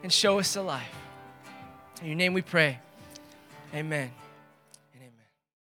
and 0.02 0.12
show 0.12 0.38
us 0.38 0.54
the 0.54 0.62
life. 0.62 0.94
In 2.02 2.08
your 2.08 2.16
name 2.16 2.32
we 2.32 2.42
pray. 2.42 2.78
Amen. 3.74 4.19